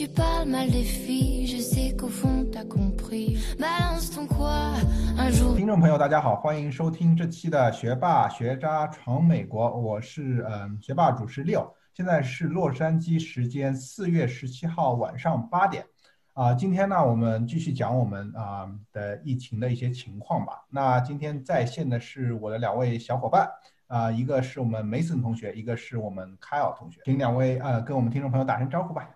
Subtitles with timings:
[0.00, 3.36] Tu parles mal des filles, je sais qu'au fond t'as compris.
[3.58, 4.72] Balance ton quoi
[5.18, 5.54] Un jour.
[5.54, 15.84] 听众朋友，大家好，欢迎收听这期的学霸学渣闯美国，我是嗯学霸主持六，现在是洛杉矶时间四月十七号晚上八点，
[16.32, 20.64] 啊，今天呢我们继续讲我们啊的疫情的一些情况吧。
[20.70, 23.46] 那今天在线的是我的两位小伙伴。
[23.88, 29.10] 啊，一个是我们 Mason 同学，一个是我们 Kyle 同学，请两位呃跟我们听众朋友打声招呼吧。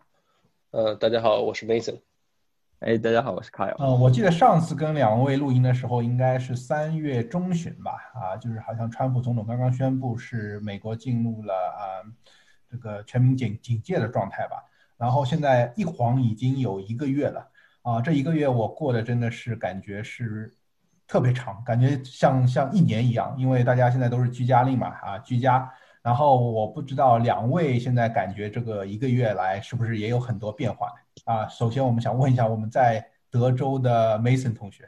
[0.75, 2.01] 呃，大家好，我是 Mason。
[2.81, 3.77] 哎，大家好，我是 Kyle。
[3.79, 7.93] 嗯，我记得上次跟两位录音的时候，应该是三月中旬吧？
[8.13, 12.03] 啊，就是好像川普总统刚刚宣布是美国进入了啊
[12.69, 14.65] 这个全民警警戒的状态吧。
[14.97, 17.49] 然后现在一晃已经有一个月了
[17.83, 20.53] 啊，这一个月我过的真的是感觉是。
[21.07, 25.71] 特别长，感觉像像一年一样，因为大家现在都是居家令嘛，啊，居家。
[26.05, 30.93] 然后我不知道两位现在感觉这个一个月来是不是也有很多变化
[31.25, 31.49] 啊？
[31.49, 34.87] 首先我们想问一下我们在德州的 Mason 同学。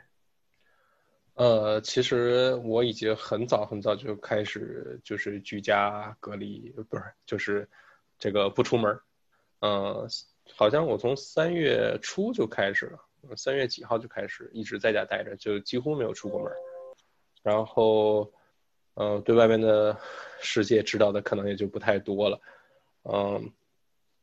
[1.33, 7.67] 呃，其实我已经很早很早就开始就是居家隔离，不是，就是
[8.19, 9.00] 这个不出门。
[9.61, 10.06] 嗯，
[10.55, 12.98] 好像我从三月初就开始了。
[13.37, 16.53] 三月几号就开始一直在家待着，就几乎没有出过门
[17.42, 18.31] 然后，
[18.97, 19.97] 呃，对外面的
[20.41, 22.41] 世界知道的可能也就不太多了。
[23.05, 23.53] 嗯，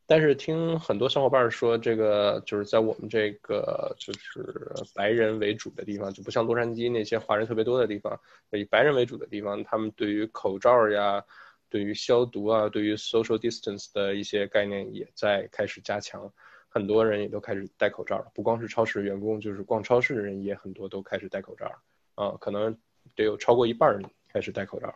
[0.08, 4.44] 但是听很多小伙伴说，这个就是在我们这个就是
[4.96, 8.20] 白人为主的地方，就不像洛杉矶那些华人特别多的地方，
[8.52, 11.24] 以白人为主的地方，他们对于口罩呀、
[11.70, 16.34] 对于消毒啊、对于 social distance 的一些概念也在开始加强。
[16.68, 21.72] 很多人也都开始戴口罩了，不光是超市员工，就是逛超市的人也很多都开始戴口罩
[22.16, 22.76] 啊，可能
[23.16, 24.94] 得有超过一半人开始戴口罩。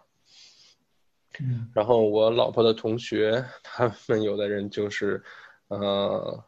[1.39, 5.21] 嗯，然后我老婆的同学，他们有的人就是，
[5.67, 6.43] 呃，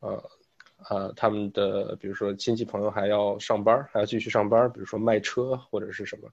[0.00, 0.30] 呃，
[0.90, 6.28] 呃，他们的比如说亲戚朋友还要上班，还要继续上班，比如说卖车或者是什么，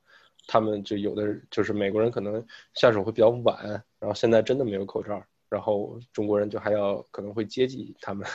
[0.47, 2.44] 他们就有的就是美国人可能
[2.74, 3.64] 下手会比较晚，
[4.00, 5.24] 然后现在真的没有口罩。
[5.47, 8.28] 然后中国人就还要可能会接济他们，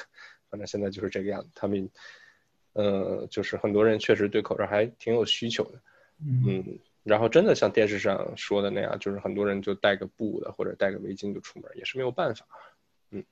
[0.51, 1.51] 反正现在就是这个样子。
[1.53, 1.91] 他们，
[2.75, 5.81] 呃，就是很多人确实对口罩还挺有需求的，
[6.47, 6.79] 嗯。
[7.05, 12.45] 然后真的像电视上说的那样，就是很多人就戴个布的或者戴个围巾就出门，也是没有办法。
[13.11, 13.25] 嗯，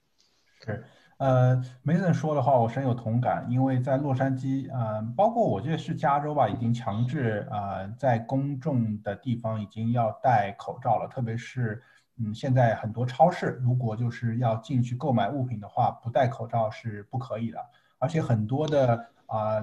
[0.61, 0.85] 是，
[1.17, 11.83] 呃，梅森说的话我深有同感，因为在洛杉矶，呃，包括我觉得是加州吧，已经强制啊，在公众的地方已经要戴口罩了，特别是。
[12.19, 17.59] 嗯，现在很多超市如果就是要进去购买物品的话，不戴口罩是不可以的。
[17.99, 19.63] 而且很多的啊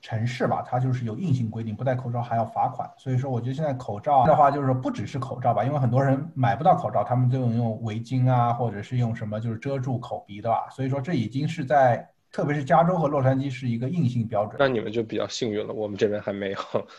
[0.00, 2.90] 城市吧，它就是有硬性规定，不戴口罩还要罚款。
[2.96, 10.68] 所以说，我觉得现在口罩的话，就是不只是口罩吧，因为很多人买不到口罩，他们就用围巾啊，或者是用什么就是遮住口鼻的吧。
[10.70, 12.08] 所以说，这已经是在。
[12.30, 16.58] 特别是加州和洛杉矶是一个硬性标准，那你们就比较幸运了，我们这边还没有。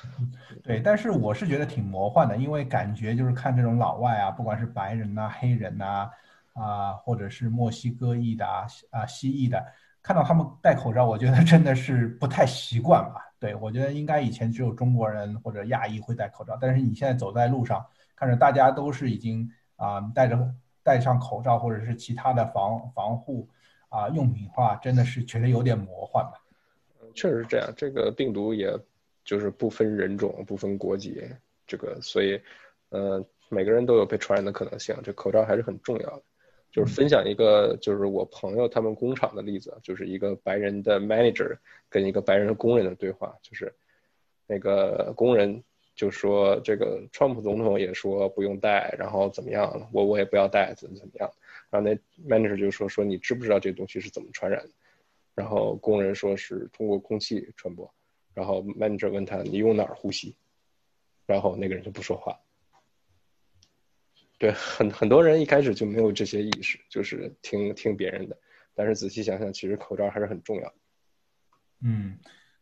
[0.64, 6.10] 对，但是我是觉得挺魔幻的，因为感觉就是看这种老外啊，不管是白人呐、黑人呐，
[6.54, 9.64] 啊，或者是墨西哥裔的啊、啊西裔的，
[10.10, 13.32] 看到他们戴口罩，我觉得真的是不太习惯吧。
[13.40, 23.48] 对，我觉得应该以前只有中国人或者亚裔会戴口罩，但是你现在走在路上，看着大家都是已经啊戴着戴上口罩或者是其他的防防护。
[23.90, 26.34] 啊，用品化真的是觉得有点魔幻吧？
[27.14, 27.72] 确实是这样。
[27.78, 28.76] 这个病毒也
[29.24, 31.24] 就是不分人种、不分国籍，
[31.68, 32.42] 这个所以，
[32.90, 34.96] 呃，每个人都有被传染的可能性。
[35.04, 36.24] 这口罩还是很重要的。
[36.72, 41.58] 就是分享一个，就是我朋友他们工厂的例子，就是一个白人的 manager
[41.90, 43.74] 跟一个白人工人的对话，就是
[44.46, 45.64] 那个工人
[45.96, 51.30] 就说，这个川普总统也说不用戴，然后怎么样，我我也不要戴，怎么怎么样。
[51.70, 51.96] 然后那
[52.28, 54.70] manager 就说说你知不知道这东西是怎么传染的？
[55.36, 57.92] 然后工人说是通过空气传播。
[58.36, 60.36] 然后 manager 问他你用哪儿呼吸？
[61.26, 62.40] 然后那个人就不说话。
[64.40, 68.36] 对，很很多人一开始就没有这些意识，就是听听别人的。
[68.74, 70.76] 但是仔细想想，其实口罩还是很重要的。
[71.82, 72.18] 嗯，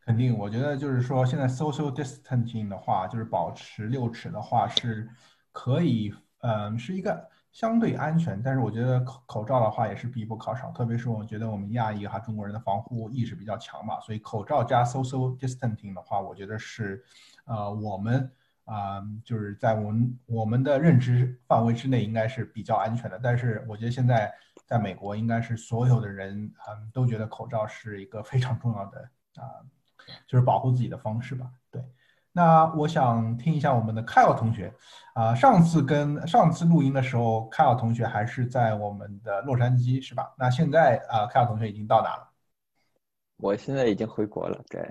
[0.06, 0.38] 肯定。
[0.38, 5.08] 我觉得就是说，现在 social distancing 的话，就是保持六尺的话，是
[5.54, 7.30] 可以，嗯，是一个。
[7.54, 17.04] 相对安全，但是我觉得口口罩的话也是必不可少，特别是我觉得我们亚裔哈中国人的防护意识比较强嘛，所以口罩加 social distancing 的话，我觉得是，
[17.46, 18.32] 呃，我们
[18.68, 23.20] 啊就是在我们我们的认知范围之内应该是比较安全的。
[23.24, 24.32] 但是我觉得现在
[24.68, 26.36] 在美国应该是所有的人
[26.68, 29.00] 嗯都觉得口罩是一个非常重要的
[29.38, 29.66] 啊，
[30.28, 31.84] 就是保护自己的方式吧，对。
[32.34, 34.72] 那我想听一下我们的凯尔同学，
[35.16, 40.36] 啊，上次跟上次录音的时候，凯尔同学还是在我们的洛杉矶，是吧？
[40.38, 42.30] 那现在啊，凯尔同学已经到哪了？
[43.38, 44.88] 我现在已经回国了，对，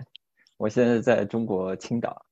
[0.57, 2.26] 我现在在中国青岛。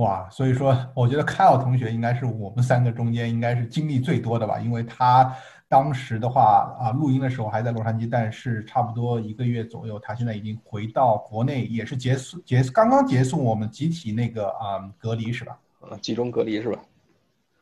[0.00, 5.34] 哇，所以说，我觉得凯尔同学应该是我们三个中间应该是经历最多的吧，因为他。
[5.70, 15.56] 当时的话啊，录音的时候还在洛杉矶，但是差不多一个月左右，他现在已经回到国内，也是结束结刚刚结束我们集体那个啊隔离是吧？
[16.02, 16.80] 集中隔离是吧？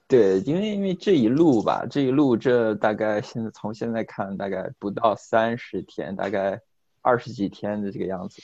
[0.07, 6.59] 对，因为因为这一路吧，这一路这大概现在从现在看，大概不到三十天，大概
[7.03, 8.41] 二十几天的这个样子。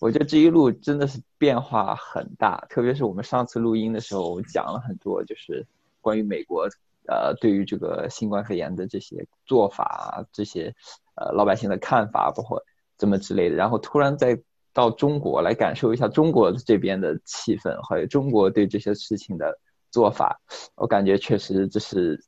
[0.00, 5.64] 我觉得这一路真的是变化很大，特别是我们上次录音的时候，我讲了很多，就是
[6.00, 6.68] 关于美国。
[7.06, 10.72] 呃，对于这个新冠肺炎的这些做法，这些
[11.16, 12.62] 呃老百姓的看法，包括
[12.96, 14.38] 怎么之类的，然后突然再
[14.72, 19.58] 到中国来感受一下中国这边的气氛，还有中国对这些事情的
[19.90, 20.40] 做法，
[20.76, 22.22] 我感觉确实这是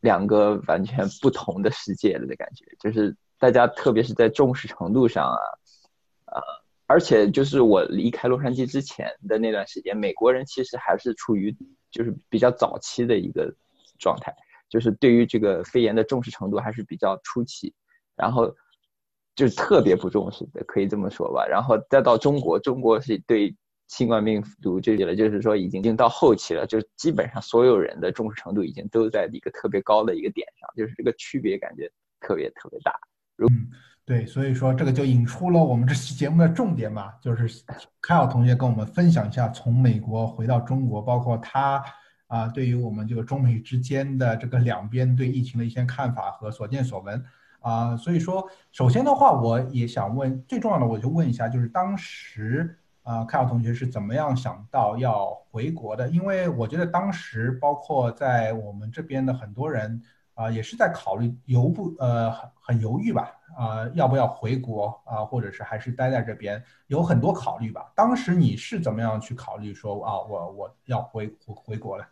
[0.00, 5.38] 两个完全不同的世界了的感觉，就是大家特别是在重视程度上啊，
[6.26, 6.42] 呃，
[6.86, 11.56] 而且就是我离开洛杉矶之前的那段时间，美国人其实还是处于
[11.90, 13.54] 就是比较早期的一个。
[13.96, 14.34] 状态
[14.68, 17.72] 就是对于这个肺炎的重视程度还是比较初期，
[18.16, 18.52] 然后
[19.36, 21.46] 就是特别不重视的，可以这么说吧。
[21.46, 23.54] 然后再到中国，中国是对
[23.86, 31.88] 新冠病毒这里了，就是说已经到后期了，就基本上所有人的重视程度已经都在一个特别高的一个点上，就是这个区别感觉
[32.20, 32.98] 特别特别大。
[33.38, 33.70] 嗯，
[34.06, 37.62] 对，所以说这个就引出了我们这期节目的重点嘛，就是
[38.00, 41.82] 凯尔同学跟我们分享一下从美国回到中国，包括他。
[42.26, 47.22] 啊，对于我们这个中美之间的这个两边对疫情的一些看法和所见所闻，
[47.60, 56.08] 啊，所以说，首先的话，我也想问，最重要的，我就问一下，就是当时啊，凯尔同学是怎么样想到要回国的？
[56.08, 60.02] 因为我觉得当时，包括在我们这边的很多人
[60.34, 67.92] 啊，也是在考虑犹不呃很很犹豫吧，啊，要不要回国啊，或者是还是待在这边，有很多考虑吧。
[67.94, 72.06] 当时你是怎么样去考虑说啊，我我要回回回国了？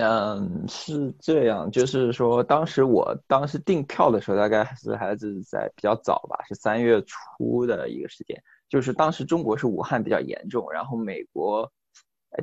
[0.00, 8.40] 嗯，是这样，就是说，当时我当时订票的时候，大概是还是在比较早吧，是三月初的一个时间。
[8.68, 11.68] 就是当时中国是武汉比较严重，然后美国，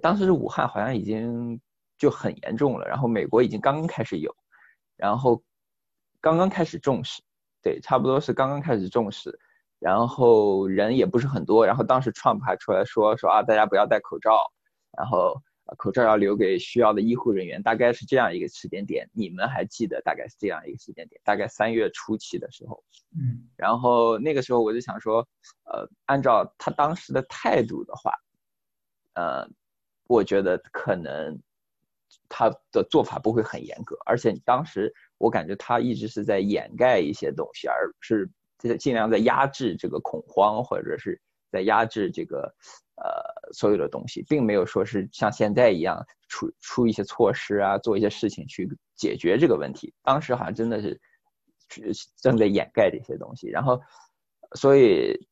[0.01, 1.57] 当时是武汉好像已经
[1.97, 4.35] 就很严重了，然后美国已经刚刚开始有，
[4.95, 5.41] 然后
[6.21, 7.21] 刚刚开始重视，
[7.61, 9.39] 对，差不多是刚刚开始重视，
[9.79, 14.39] 然后人也不是很多，然后当时 Trump 还出来说说啊，大家不要戴口罩，
[14.97, 15.41] 然后。
[15.79, 19.09] 口罩要留给需要的医护人员，大概是这样一个时间点。
[19.13, 21.19] 你们还记得大概是这样一个时间点？
[21.23, 22.83] 大概三月初期的时候。
[23.19, 23.49] 嗯。
[23.57, 25.27] 然后那个时候我就想说，
[25.63, 28.13] 呃，按照他当时的态度的话，
[29.15, 29.49] 呃，
[30.05, 31.35] 我觉得可能
[32.29, 42.53] 他的做法不会很严格，而且当时我感觉他一直是在掩盖一些东西，而是在尽量在压制这个恐慌，或者是在压制这个。
[42.97, 49.93] 呃，所有的东西，并没有说是像现在一样出出一些措施啊，做一些事情去解决这个问题。
[50.01, 50.97] 当时好像真的是
[52.21, 53.49] 正在掩盖这些东西。
[53.49, 53.81] 然后，
[54.53, 55.27] 所以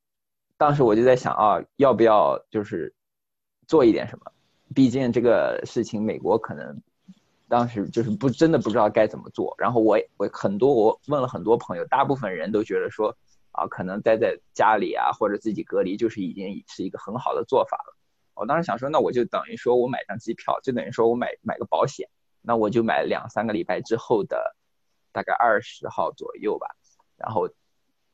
[0.57, 2.93] 当时我就在想啊，要不要就是
[3.65, 4.29] 做一点什么？
[4.75, 6.77] 毕竟这个事情，美国可能
[7.53, 9.53] 当时就是不真的不知道该怎么做。
[9.57, 13.15] 然后我我很多我问了很多朋友，大部分人都觉得说。
[13.55, 17.95] 啊，可能待在家里啊，或者自己隔离，就是已经是一个很好的做法了。
[18.33, 22.09] 我当时想说，那我就等于说我买张机票，就等于说我买买个保险，
[22.41, 24.55] 那我就买两三个礼拜之后的
[25.11, 26.65] 大概二十号左右吧，
[27.15, 27.47] 然后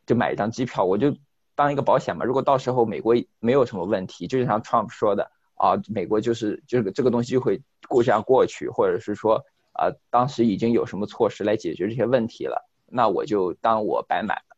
[0.05, 1.15] 就买一张机票，我就
[1.55, 2.25] 当一个保险嘛。
[2.25, 14.57] 如果到时候美国没有什么问题，就像 Trump 说的啊，美国就是这个这个东西就会过这样过去，或者是说啊，当时已经有什么措施来解决这些问题了，那我就当我白买了。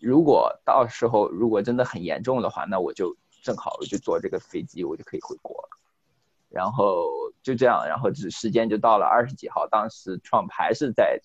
[0.00, 5.78] 如果到时候如果真的很严重的话，那我就正好就坐这个飞机，我就可以回国了。
[6.48, 7.06] 然后
[7.42, 11.20] 就这样，然后这时间就到了二十几号，当时 Trump 还是在，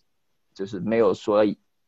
[0.54, 1.46] 就是没有说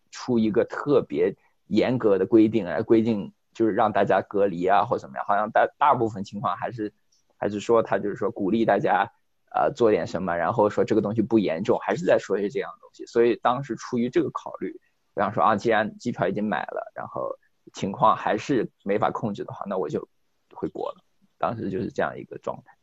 [0.10, 1.36] 出一个特别
[1.68, 6.92] 严格的规定来规定，就是让大家隔离啊或怎么样，好像大大部分情况还是
[7.40, 9.10] 还是说他就是说鼓励大家
[9.56, 13.06] 呃做点什么，然后说这个东西不严重，还是在说一些这样的东西。
[13.06, 14.80] 所以当时出于这个考虑，
[15.16, 17.36] 我想说啊，既然机票已经买了，然后
[17.74, 20.08] 情况还是没法控制的话，那我就
[20.54, 21.04] 回国了。
[21.38, 22.76] 当时就是这样一个状态。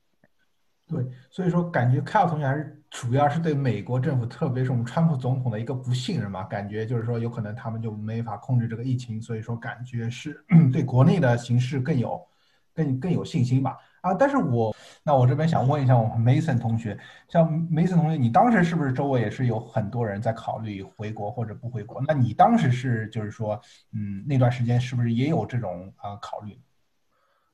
[0.89, 12.25] 对，所以说感觉凯尔同学还是主要是对美国政府，特别是我们川普总统的一个不信任嘛，感觉就是说有可能他们就没法控制这个疫情，所以说感觉是 对国内的形势更有
[12.73, 13.77] 更更有信心吧。
[14.07, 16.99] 啊，但是我那我这边想问一下我们 Mason 同学，
[17.29, 22.03] 像 Mason 同学，你当时是不是周围也是有很多人在考虑回国或者不回国？
[22.07, 23.61] 那你当时是就是说，
[23.93, 26.59] 嗯，那段时间是不是也有这种啊考虑？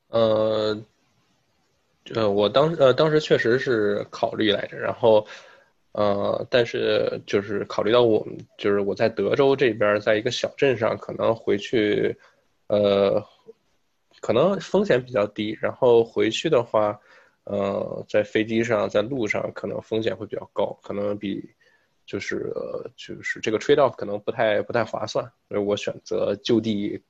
[0.08, 0.80] 呃。
[2.16, 5.24] 呃，我当呃当时确实是考虑来着，然后，
[5.92, 12.18] 呃，但是就是考虑到我们就是我在德州这边，在一个小镇上，可能回去，
[12.66, 13.24] 呃，
[14.22, 16.98] 可能风险比较低，然后回去的话，
[17.42, 21.50] 呃，在飞机上，在路上可能风险会比较高，可能比
[22.06, 27.02] 就是呃就是这个 trade off 可能不太不太划算，所以我选择就地，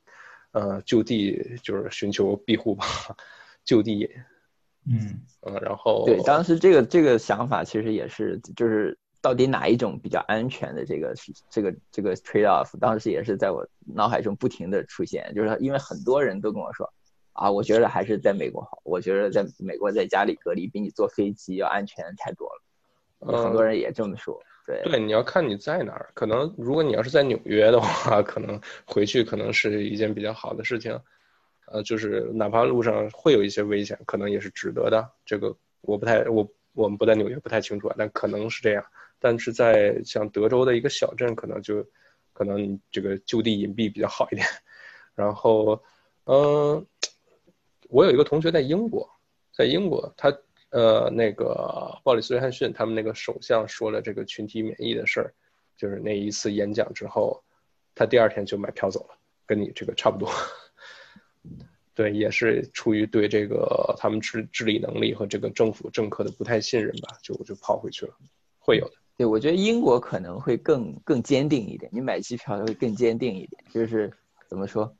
[0.53, 2.85] 呃，就地就是寻求庇护吧，
[3.63, 4.09] 就地。
[4.85, 11.13] 嗯嗯，然后对，当时这个这个想法其实也是，就是到底哪一种比较安全的这个
[11.49, 16.91] 这个这个 trade off，当时也是在我脑海中不停的出现，就是因为很多人都跟我说，
[17.33, 24.41] 啊，我觉得还是在美国好，我觉得在美国在家里隔离比你坐飞机要安全太多了，很多人也这么说。
[24.65, 30.97] 对对，你要看你在哪儿，可能如果你要是在纽约的话，可能回去可能是一件比较好的事情。
[31.65, 35.09] 呃，就是哪怕路上会有一些危险，可能也是值得的。
[35.25, 38.85] 这个我不太，我我们不在纽约，不太清楚啊，但可能是这样。
[39.19, 41.85] 但是在像德州的一个小镇，可能就
[42.31, 44.45] 可能这个就地隐蔽比较好一点。
[45.15, 45.81] 然后，
[46.25, 46.85] 嗯，
[47.93, 49.07] 我有一个同学在英国，
[49.55, 50.35] 在英国，他
[50.71, 55.33] 呃那个鲍里斯·约翰逊他们那个首相说了这个群体免疫的事儿，
[55.77, 57.43] 就是那一次演讲之后，
[57.93, 60.27] 他第二天就买票走了，跟你这个差不多。
[61.93, 68.13] 对，也是出于对这个他们治治理能力和这个政府政客的不太信任吧，就就跑回去了，
[68.57, 68.95] 会有的。
[69.15, 74.11] 对，我觉得英国可能会更更坚定一点，你买机票会更坚定一点，就是
[74.49, 74.91] 怎么说，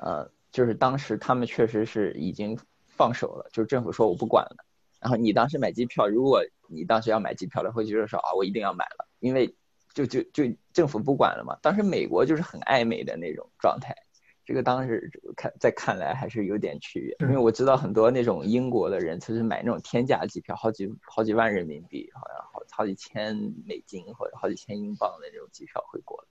[0.00, 4.64] 呃，就是当时他们确实是已经放手了，就是政府说我不管了，
[5.00, 9.54] 然后你当时买机票，如果你当时要买机票的，会觉得说啊，我一定要买了，因为
[9.94, 11.56] 就就就政府不管了嘛。
[11.62, 13.94] 当时美国就是很暧昧的那种状态。
[14.42, 26.26] 这个当时看在看来还是有点区别，因为我知道很多那种英国的人，其实买那种天价机票，好几好几万人民币，好像好好几千美金或者好几千英镑的那种机票回国，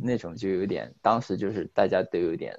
[0.00, 2.58] 那种就有点，当时就是大家都有点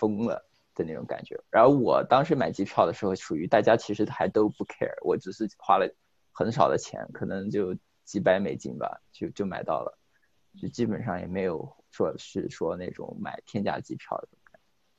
[0.00, 0.42] 疯了
[0.74, 1.38] 的那种感觉。
[1.50, 5.86] 然后我当时买机票的时候，属于大家其实还都不 care，我只是花了
[6.32, 9.98] 很少的钱，可能就几百美金吧，就就买到了，
[10.58, 11.76] 就基本上也没有。
[11.92, 14.28] 说是说那种买天价机票的，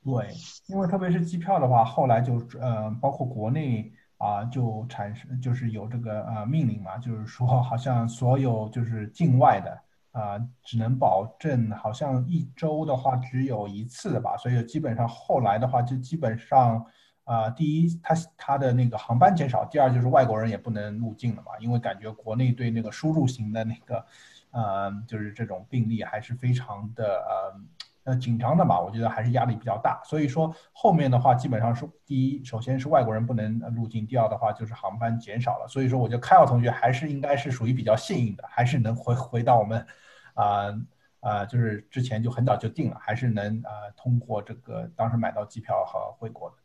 [0.03, 0.27] 对，
[0.67, 9.81] 因为特别是机票的话，后来就呃，包括国内啊，就产生就是有这个呃命令嘛，就是说好像所有就是境外的
[10.11, 16.85] 啊，只能保证好像一周的话只有一次吧，所以基本上后来的话就基本上
[17.23, 24.05] 啊，第一，它它的那个航班减少，第二就是外国人也不能入境了嘛，因为感觉国内对那个输入型的那个。
[24.53, 27.57] 呃，就是这种病例还是非常的呃
[28.03, 30.01] 呃紧张的嘛，我觉得还是压力比较大。
[30.03, 35.67] 所以说后面的话，基本上是第一，首先是外国人不能入境；第二的话就是航班减少了。
[35.67, 39.85] 所以说，我觉得凯尔同学还是应该是属于比较幸运的，还是能回回到我们
[40.33, 40.73] 啊
[41.19, 46.55] 啊，就是之前就很早就定了，还是能啊通过这个当时买到机票和回国的。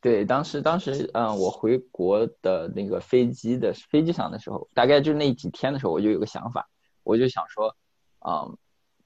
[0.00, 6.68] 对，当时当时嗯，我回国的那个飞机的飞机上的时候，大概就那几天的时候，我就有个想法。
[7.02, 7.74] 我就想说，
[8.20, 8.56] 嗯，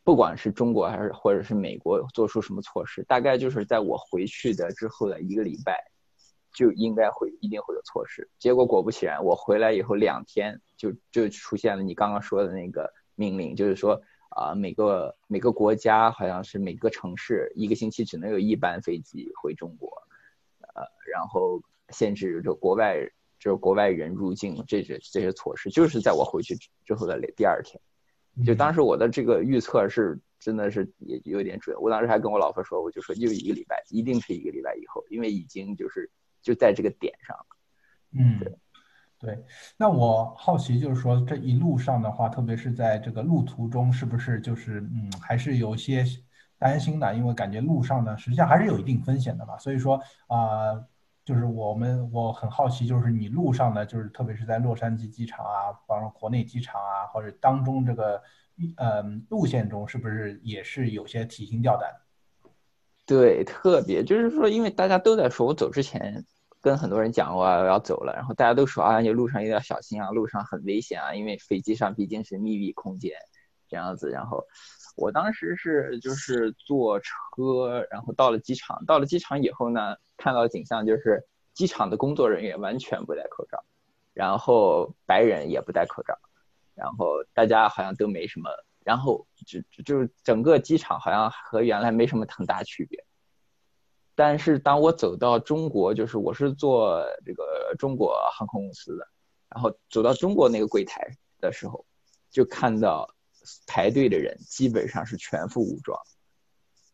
[0.04, 5.78] 不管是中国还是或者是美国做出什么措施，大概就是在我回去的之后的一个礼拜，
[6.52, 8.28] 就应该会一定会有措施。
[8.38, 19.88] 结果果不其然，我回来以后两天就就出现了你刚刚说的那个命令，就是说啊，每个每个国家好像是每个城市一个星期只能有一班飞机回中国，
[20.74, 20.82] 呃，
[21.12, 22.96] 然后限制就国外
[23.38, 27.80] 就是国外人入境这些这些措施，就是在我回去之后的第二天。
[28.44, 36.10] 就当时我的这个预测是真的是也有点准，我当时还跟我老婆说，我就说就一个礼拜，一定是一个礼拜以后，因为已经就是
[36.40, 37.46] 就在这个点上了。
[38.14, 38.56] 嗯，对，
[39.20, 39.44] 对。
[39.76, 46.04] 那我好奇就是说这一路上的话，特别是在这个路途中，是不是就是嗯还是有些
[46.58, 47.14] 担心的？
[47.14, 49.58] 因为感觉路上呢实际上还是有一定风险的嘛。
[49.58, 50.74] 所以说啊，
[51.24, 58.20] 就是我们我很好奇，就是你路上呢，就是特别是在洛杉矶机场啊，包括国内机场啊，或者当中这个
[58.76, 61.88] 呃路线中，是不是也是有些提心吊胆？
[63.06, 66.24] 对，特别就是说，因为大家都在说，我走之前
[66.60, 73.12] 跟很多人讲我要走了，然后大家都说啊，你路上一定要小心啊，路上很危险啊，因为飞机上毕竟是密闭空间
[73.68, 74.10] 这样子。
[74.10, 74.44] 然后
[74.96, 83.62] 我当时是就是坐车，然后到了机场，到了机场以后呢，看到景象就是机场的工作人员完全不戴口罩，
[84.12, 86.18] 然后白人也不戴口罩，
[86.74, 88.50] 然后大家好像都没什么。
[88.84, 93.04] 然后就就是整个机场好像和原来没什么很大区别，
[94.16, 99.06] 但是当我走到中国，就是我是做这个中国航空公司的，
[99.48, 101.08] 然后走到中国那个柜台
[101.40, 101.86] 的时候，
[102.28, 103.08] 就看到
[103.66, 105.98] 排队的人基本上是全副武装，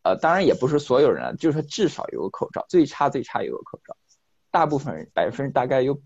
[0.02, 3.96] 呃，当然也不是所有人，就是说至少有个口罩，最差最差有个口罩，
[4.50, 6.00] 大部分人百分大概有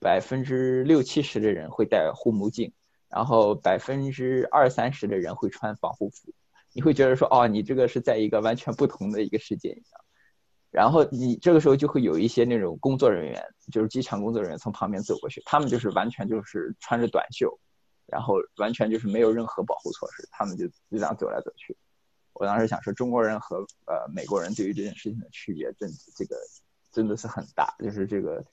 [0.00, 2.72] 百分之六七十的人会戴护目镜。
[3.10, 6.30] 然后百分之二三十的人会穿防护服，
[6.74, 10.00] 你会觉得说，哦，你这个是在一个完全不同的一个世界一样。
[10.70, 17.58] 然后你这个时候就会有一些那种工作人员，就是机场工作人员从旁边走过去，他们就是完全就是穿着短袖，
[18.10, 21.76] 然后完全就是没有任何保护措施，他们就就这样走来走去。
[22.32, 26.36] 我当时想说，中国人和呃美国人对于这件事情的区别，真这个
[26.92, 28.44] 真的是很大，就是这个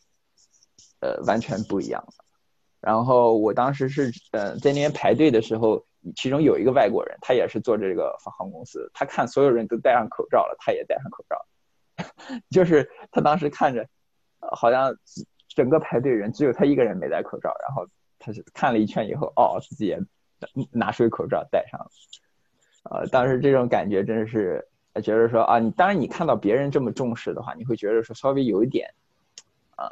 [1.02, 2.04] 呃完全不一样。
[2.82, 5.86] 然后我当时是呃在那边排队的时候，
[6.16, 11.46] 其中有一个外国人，他也是做这个航空公司，他看所有人都戴上口罩了，他也戴上口罩，
[12.50, 13.88] 就是他当时看着，
[14.40, 14.96] 好像
[15.48, 17.88] 整个排队人只有他一个人没戴口罩，然后
[18.25, 20.00] 他是看了一圈以后，哦，自己也
[20.72, 21.91] 拿出口罩戴上了，
[22.89, 24.67] 呃，当时这种感觉真的是
[25.03, 28.91] 觉得说啊，你当然你看到别人这么重视的话，你会觉得说稍微有一点，
[29.75, 29.91] 啊。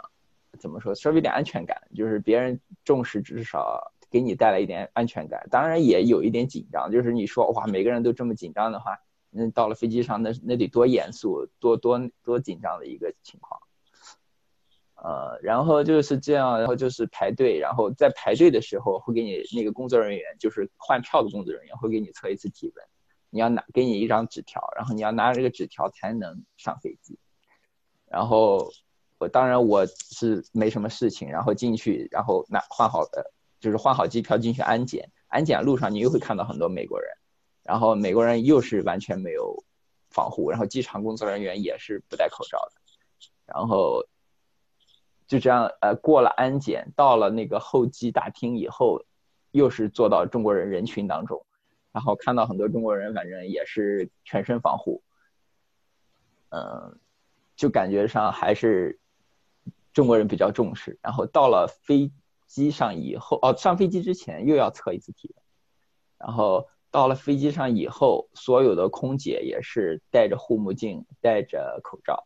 [0.60, 0.94] 怎么说？
[0.94, 5.46] 稍微有点安全感，就是别人重视，至少给你带来一点安全感。
[5.50, 8.96] 当然也有一点紧张，就是你说哇，每个人都这么紧张的话，
[9.32, 13.60] 那到了飞机上，那那得多严肃，多多多紧张的一个情况。
[15.04, 22.86] 呃，然后就是这样，然后就是排队，然后在排队的时候会给你那个工作人员，就是换票的工作人员会给你测一次体温，
[23.30, 27.20] 你要拿给你一张纸条，然后你要拿着这个纸条才能上飞机，
[28.08, 28.72] 然后
[29.20, 29.28] 我。
[29.30, 35.10] 当然我是没什么事情，然后进去，然后拿换好的，就是换好机票进去安检。
[35.28, 37.10] 安检路上你又会看到很多美国人，
[37.64, 39.64] 然后美国人又是完全没有
[40.10, 42.82] 防护，然后机场工作人员也是不戴口罩的，
[43.46, 44.06] 然后
[45.28, 49.04] 就这样呃过了安检，到了那个候机大厅以后，
[49.52, 51.46] 又是坐到中国人人群当中，
[51.92, 55.02] 然后看到很多中国人，反正也是全身防护，
[56.50, 57.00] 嗯，
[57.56, 59.00] 就感觉上还是。
[59.94, 62.12] 中国人比较重视，然后到了飞
[62.48, 65.44] 机上以后，哦，上飞机之前又要测一次体温，
[66.18, 72.26] 然后到了飞机上以后，所有的空姐也是戴着护目镜、戴着口罩，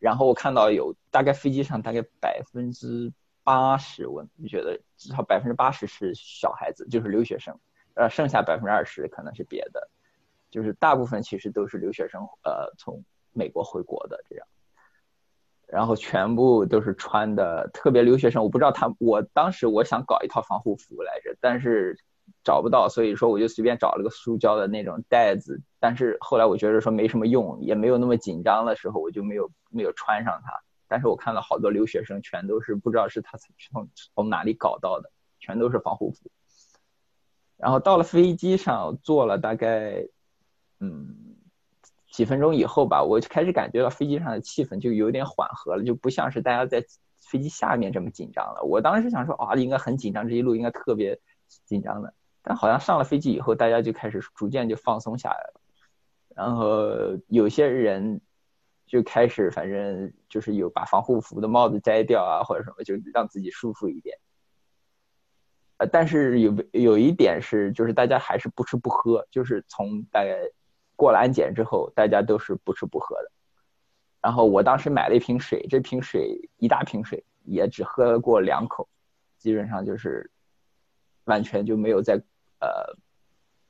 [0.00, 3.12] 然后我看到有大概飞机上大概百分之
[3.44, 7.56] 八十，我觉得至少百分之八十是小孩子，就是留学生，
[7.94, 9.88] 呃，剩下百分之二十可能是别的，
[10.50, 14.46] 就是大部分其实都是留学生，呃，从美国回国的这样。
[15.66, 21.96] 然后全部都是穿的特别留学生，我不知道他，我当时我想搞一套防护服来着，但是
[22.44, 30.52] 找不到，所以说我就随便找了个塑胶的那种袋子，但是后来我觉得说没什么用，也没有那么紧张的时候，我就没有没有穿上它。
[30.88, 36.30] 但是我看到好多留学生全都是不知道是他从从哪里搞到的，全都是防护服。
[37.56, 40.06] 然后到了飞机上坐了大概，
[40.78, 41.26] 嗯。
[42.12, 46.84] 几分钟以后吧，我就开始感觉到飞机上的气氛就有点缓和了，就不像是大家在
[47.20, 48.64] 飞机下面这么紧张了。
[48.64, 51.20] 我当时想说啊，应该很紧张，这一路应该特别
[51.66, 52.12] 紧张的。
[52.56, 55.60] 好像上了飞机以后，大家就开始逐渐就放松下来了。
[56.34, 56.88] 然后
[57.28, 58.20] 有些人
[58.86, 64.18] 就开始，反正就是有把防护服的帽子摘掉啊，或者什么，就让自己舒服一点。
[65.78, 70.36] 呃，但是有有一点是，就是大家还是不吃不喝，就是从大概。
[70.96, 73.30] 过了安检之后，大家都是不吃不喝的。
[74.20, 78.86] 然后我当时买了一瓶水，这瓶水一大瓶水也只喝过两口，
[79.38, 80.30] 基本上就是
[81.24, 82.22] 完全就没有在
[82.60, 82.96] 呃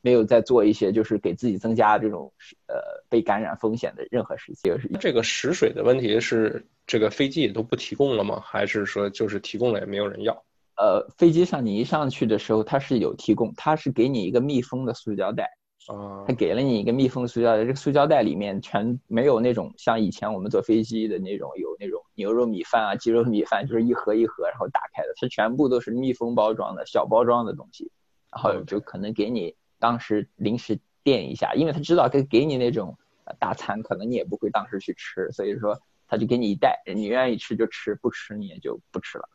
[0.02, 2.32] 没有在做一些就是给自己增加这种
[2.66, 2.76] 呃
[3.08, 4.74] 被感染风险的任何事情。
[4.98, 8.40] 这个食水的问题是这个飞机也都不提供了吗？
[8.44, 10.32] 还是说就是提供了也没有人要？
[10.76, 15.44] 呃，飞机上你一上去的时候它是有提供，它是给你一个密封的塑胶袋。
[15.88, 27.90] 啊他给了你一个密封塑胶袋，这个塑胶袋里面全没有那种像以前我们坐飞机的那种有那种牛肉米饭啊、鸡肉米饭，就是一盒一盒然后打开的，它全部都是密封包装的小包装的东西，
[28.32, 39.28] 然后就可能给你当时临时垫一下，因为他知道给给你那种呃大餐，可能你也不会当时去吃，所以说他就给你一袋，你愿意吃就吃，不吃你也就不吃了。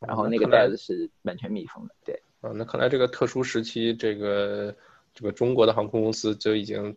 [0.00, 2.22] 然后那个袋子是完全密封的，对。
[2.40, 4.74] 啊，那看来这个特殊时期，这个
[5.12, 6.96] 这个中国的航空公司就已经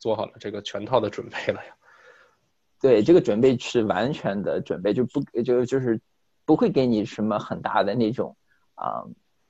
[0.00, 1.76] 做好了这个全套的准备了呀。
[2.82, 6.00] 对，这个准备是完全的准备，就不就就是
[6.44, 8.36] 不会给你什么很大的那种
[8.74, 9.04] 啊、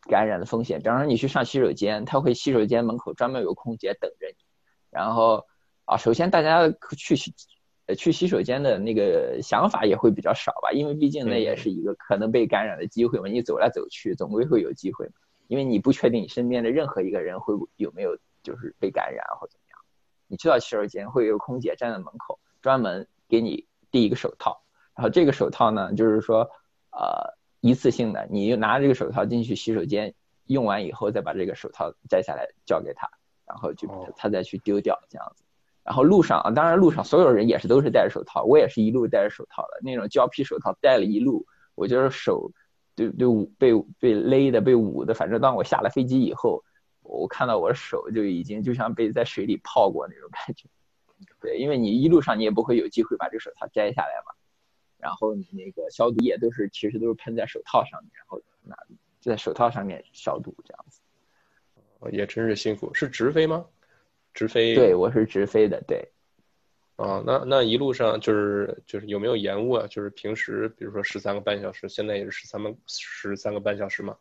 [0.09, 0.79] 感染的风险。
[0.79, 4.45] 比方说你去上洗手间，他会洗手间门口专门有空姐等着你，
[4.91, 5.47] 然后
[5.85, 7.35] 啊，首先大家去洗
[7.87, 15.15] 呃去洗手间的那个想法也会比较少吧，因为毕竟那也是一个可能被感染的机会嘛，你走来走去总归会有机会嘛，
[15.49, 19.79] 因为你不确定你身边的任何一个人会有没有就是被感染或怎么样。
[20.29, 24.63] 你去到洗手间会有空姐站在门口，专门给你递一个手套，
[24.95, 26.49] 然后这个手套呢，就是说
[26.91, 30.13] 呃一次性的，你就拿这个手套进去洗手间，
[30.47, 33.09] 用完以后再把这个手套摘下来交给他，
[33.47, 35.45] 然后就哦他再去丢掉这样子。
[35.85, 41.47] 然后路上啊，当然路上所有人也是都是戴着手套，我也是一路戴着手套的那种胶皮手套，戴了一路，
[41.77, 42.51] 我就是手
[42.97, 46.65] 对对捂被被勒的被捂的，反正当我下了飞机以后，
[47.03, 50.69] 我看到我的手就已经就像被在水里泡过那种感觉。
[51.41, 54.35] 对，因为你一路上你也不会有机会把这个手套摘下来嘛，
[55.03, 58.77] 然后你那个消毒液都是其实都是喷在手套上面，然后拿
[59.21, 61.01] 就在手套上面消毒这样子。
[61.99, 63.67] 哦也真是辛苦，是直飞吗？
[64.33, 64.77] 直飞？
[64.77, 66.09] 对，我是直飞的，对。
[66.97, 69.87] 啊，那那一路上就是就是有没有延误啊？
[69.89, 74.17] 就是平时比如说十三个半小时，现在也是十三个十三个半小时嘛？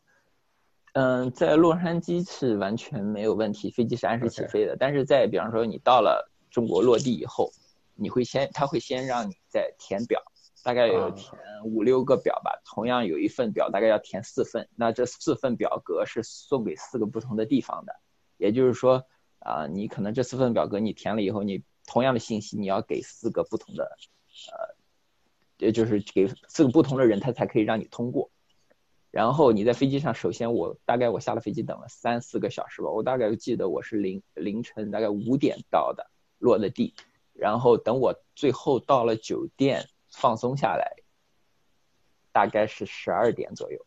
[0.93, 4.75] 嗯，在洛杉矶是完全没有问题，飞机是按时起飞的。
[4.79, 7.51] 但是在比方说你到了中国落地以后，
[7.95, 10.21] 你会先他会先让你在填表，
[10.63, 12.61] 大概有啊填五六个表吧。
[12.65, 17.93] 同样有一份表大概要填四份，那这四份表格是送给四个不同的地方的。
[18.37, 19.05] 也就是说，
[19.39, 23.83] 啊、你可能这四份表格你填了以后，你同样的信息你要给四个不同的，
[24.51, 24.75] 呃，
[25.57, 28.31] 也就是给四个不同的人，他才可以让你通过。
[29.11, 36.95] 然后你在飞机上，首先我大概我下了飞机等了三四个小时吧，我大概记得我是凌凌晨大概五点到的，落的地，
[37.33, 40.97] 然后等我最后到了酒店放松下来，
[42.31, 43.85] 大概是十二点左右，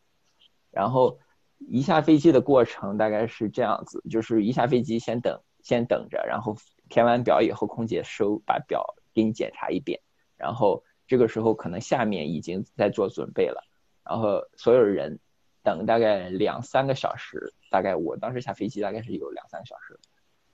[0.70, 1.18] 然后
[1.58, 6.56] 一下飞机的过程大概是这样子，就是一下飞机先等先等着，然后
[6.88, 10.00] 填完表以后，空姐收把表给你检查一遍，
[10.36, 13.64] 然后这个时候可能下面已经在做准备了。
[14.04, 15.18] 然后所有人
[15.62, 19.98] 等大概两三个小时，大概我当时下飞机大概是有两三个小时，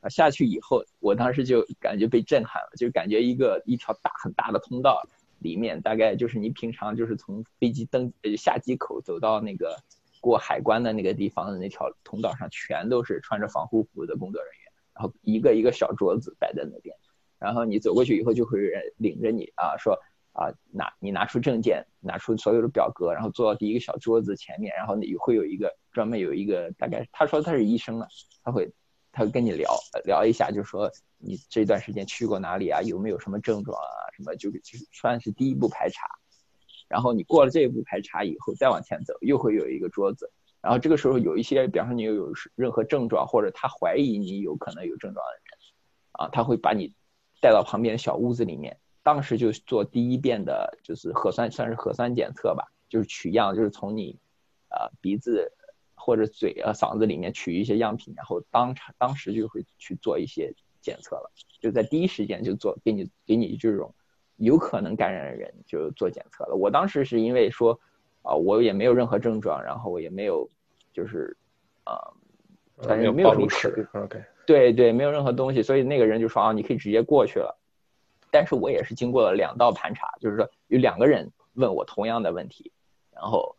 [0.01, 5.03] 啊下去以后，我当时就感觉被震撼了，就感觉一个一条大很大的通道
[5.41, 9.77] 里面，大概就是你平常就是从飞机登呃下机口走到那个
[10.21, 16.97] 过海关的那个地方的那条通道上，全都是穿着防护服的工作人员，然后一个一个小桌子摆在那边，
[17.39, 19.99] 然后你走过去以后，就会有人领着你啊说。
[20.33, 28.07] 啊，拿你拿出证件，拿出所有的表格，然后坐到第一个小桌子前面，然后你会有一个专门有一个大概，他说他是医生了，
[28.45, 28.73] 他会
[29.13, 29.71] 他跟你聊
[30.05, 36.07] 聊一下，就说你这段时间去过哪里啊，有没有什么症状啊，什么就就算是第一步排查，
[36.89, 45.59] 然后你过了这一步排查以后，再往前走，又会有一个桌子，然后这个时候有一些，比方说你有有任何症状，或者他怀疑你有可能有症状的人，
[46.13, 46.95] 啊，他会把你
[47.41, 48.79] 带到旁边的小屋子里面。
[49.03, 54.19] 当时就做第一遍的，就是核酸，算是核酸检测吧，就是取样，就是从你，
[54.69, 55.51] 呃，鼻子
[56.01, 63.95] 或者嘴啊、嗓子里面取一些样品，然后当场当时就会去做一些检测了，就在第一时间就做给你给你这种
[64.37, 66.55] 有可能感染的人就做检测了。
[66.55, 67.79] 我当时是因为说，
[68.23, 70.49] 啊、我也没有任何症状，然后我也没有
[70.93, 71.37] 就是，
[71.85, 71.95] 啊、
[72.77, 73.47] 呃反正没有什么。
[73.93, 77.59] OK，对对，没有任何东西，所以那个人就说啊，你可以直接过去了。
[78.31, 82.73] 但是我也是经过了两道盘查，就是说有两个人问我同样的问题，
[83.13, 83.57] 然后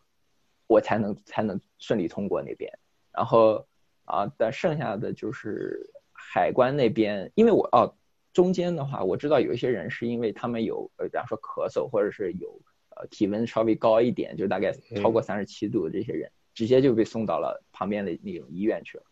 [0.72, 2.72] 我才能才能顺利通过那边。
[3.12, 3.68] 然后
[4.06, 7.94] 啊，但剩下的就是海关那边，因为我哦
[8.32, 12.48] 中间的话，我知道有一些人是因为他们有呃，比方说咳嗽，或者是有
[12.96, 19.04] 呃体温稍微高一点，就大概超过三十七度的这些人，直接就被送到了旁边的那种医院去了。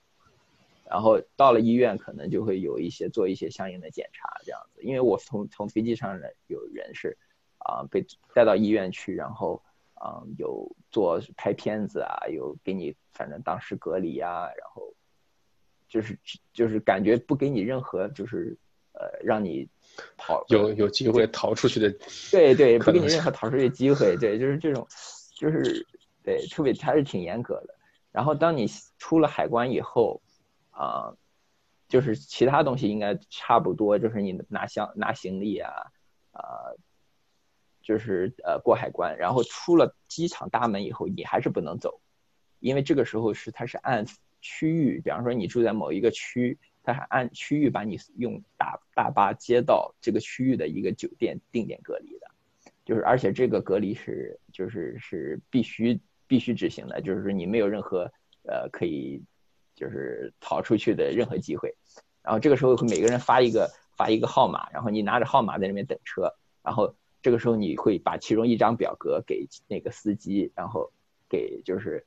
[0.90, 4.82] 然后到了医院，可能就会有一些做一些相应的检查，这样子。
[4.82, 7.18] 因为我从从飞机上人有人是
[7.60, 9.62] 啊、被带到医院去，然后
[10.00, 14.94] 啊、有做拍片子啊，有给你反正当时隔离啊，然后
[15.88, 16.18] 就是
[16.54, 18.58] 就是感觉不给你任何就是
[18.94, 19.68] 呃让你
[20.18, 21.94] 逃有有机会逃出去的，
[22.32, 24.88] 对对，不给你任何逃出去的机会，对，就是这种，
[25.36, 25.86] 就是
[26.24, 27.76] 对，特别还是挺严格的。
[28.12, 30.22] 然后当你出了海关以后，
[30.72, 31.14] 啊，
[31.90, 35.72] 就是其他东西应该差不多，就是你拿箱拿行李啊，
[36.32, 36.72] 啊，
[37.82, 42.00] 就是呃过海关，然后出了机场大门以后，你还是不能走，
[42.60, 44.06] 因为这个时候是它是按
[44.42, 52.28] 区域，比方说你住在某一个区，它是按区域把你用大大巴接到这个区域的一个酒店定点隔离的，
[52.86, 56.00] 就是而且这个隔离是就是是必须。
[56.30, 58.02] 必须执行的，就是说你没有任何
[58.44, 59.20] 呃可以
[59.74, 61.74] 就是逃出去的任何机会。
[62.22, 66.32] 然后这个时候会每个人发一个发一个号码，然后你拿着号码在那边等车。
[66.62, 70.92] 然后这个时候你会把其中一张表格给那个司机，然后
[71.30, 72.06] 给就是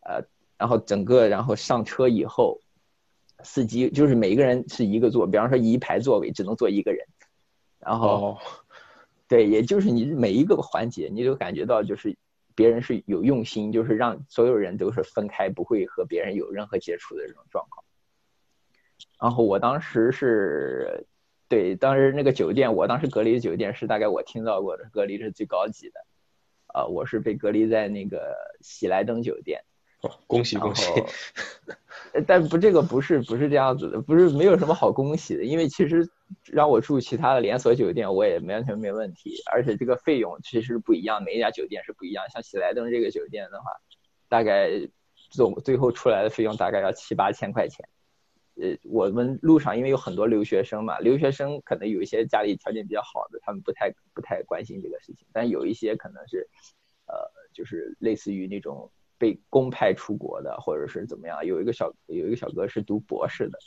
[0.00, 0.22] 呃，
[0.56, 2.60] 然后整个然后上车以后，
[3.42, 7.06] 司机就是每个人是一个座，比方说一排座位只能坐一个人。
[7.78, 8.38] 然后
[9.28, 12.16] 对，也就是你每一个环节你都感觉到就是。
[12.58, 17.84] 别人是有用心，就是让所有人都是分开，不会和别人有任何接触的这种状况。
[19.20, 21.06] 然后我当时是，
[21.48, 26.00] 对，当时那个酒店，我当时隔离的酒店是大概我听到过的隔离是最高级的，
[26.66, 29.62] 啊，我是被隔离在那个喜来登酒店。
[30.28, 30.88] 恭喜恭喜！
[32.24, 36.08] 但不，这个不是不是这样子的，不是没有什么好恭喜的，因为其实
[36.44, 42.24] 让我住其他的连锁酒店，我也完全没问题，而且这个费用其实不一样，每一家酒店是不一样。
[42.30, 43.72] 像喜来登这个酒店的话，
[44.28, 44.70] 大概
[45.30, 47.88] 总最后出来的费用大概要七八千块钱。
[48.60, 56.48] 呃，我们路上因为有很多留学生嘛，留学生可能有一些家里条件比较好的，他们不太不太关心这个事情，但有一些可能是，
[57.06, 57.14] 呃，
[57.52, 58.90] 就是类似于那种。
[59.20, 61.44] 被公派出国的，或者是怎么样？
[61.44, 63.58] 有一个小有一个小哥是读博士的，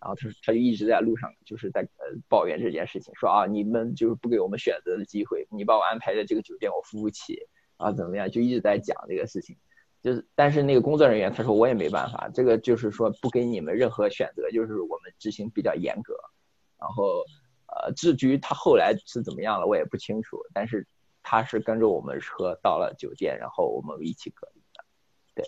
[0.00, 7.40] 然后他他就一直在路上就是在呃抱怨这件事情，说啊你们就是不给我们选择的机会，你把我安排在这个酒店我付不起
[7.76, 8.30] 啊怎么样？
[8.30, 9.56] 就一直在讲这个事情，
[10.02, 16.14] 就是但是那个工作人员他说我也没办法，这个就是说不给你们任何选择，就是我们执行比较严格，
[16.78, 17.22] 然后
[17.66, 20.86] 呃至于他后来是怎么样了我也不清楚，但是
[21.22, 24.84] 他是跟着我们车到了酒店，然后我们一起隔离的。
[25.34, 25.44] 对，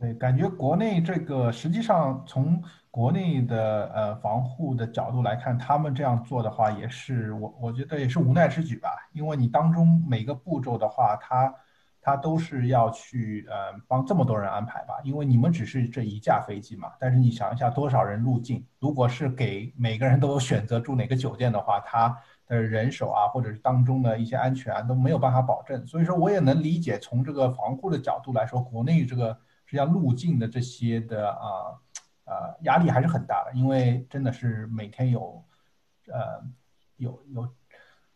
[0.00, 8.88] 对，感觉国内这个实际上从国内的呃防护的角度来看，他们这样做的话，也是我我觉得也是无奈之举吧。
[9.12, 11.54] 因为你当中每个步骤的话，他
[12.04, 14.94] 他都是要去呃帮这么多人安排吧。
[15.02, 22.16] 因为你们只是这一架飞机嘛，但是你想一下多少人入境，如果是给每个人都选择住哪个酒店的话，他。
[22.46, 25.84] 的人手啊，或者是当中的一些安全啊，都没有办法保证。
[25.86, 29.32] 所以说，我也能理解，从这个防护的角度来说，国内这个
[29.64, 31.72] 实际上入境的这些的啊
[32.26, 35.42] 呃压力还是很大的，因为真的是每天有
[36.08, 36.44] 呃
[36.96, 37.48] 有有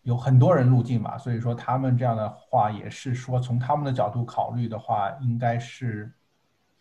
[0.09, 6.11] 有很多人入境嘛，所以说他们这样的话也是说从他们的角度考虑的话，应该是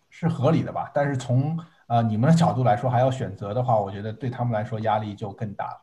[0.08, 0.90] 是合理的吧。
[0.94, 5.78] 但是从呃你们的角度来说，还要选择的话，我觉得对他们来说压力就更大了。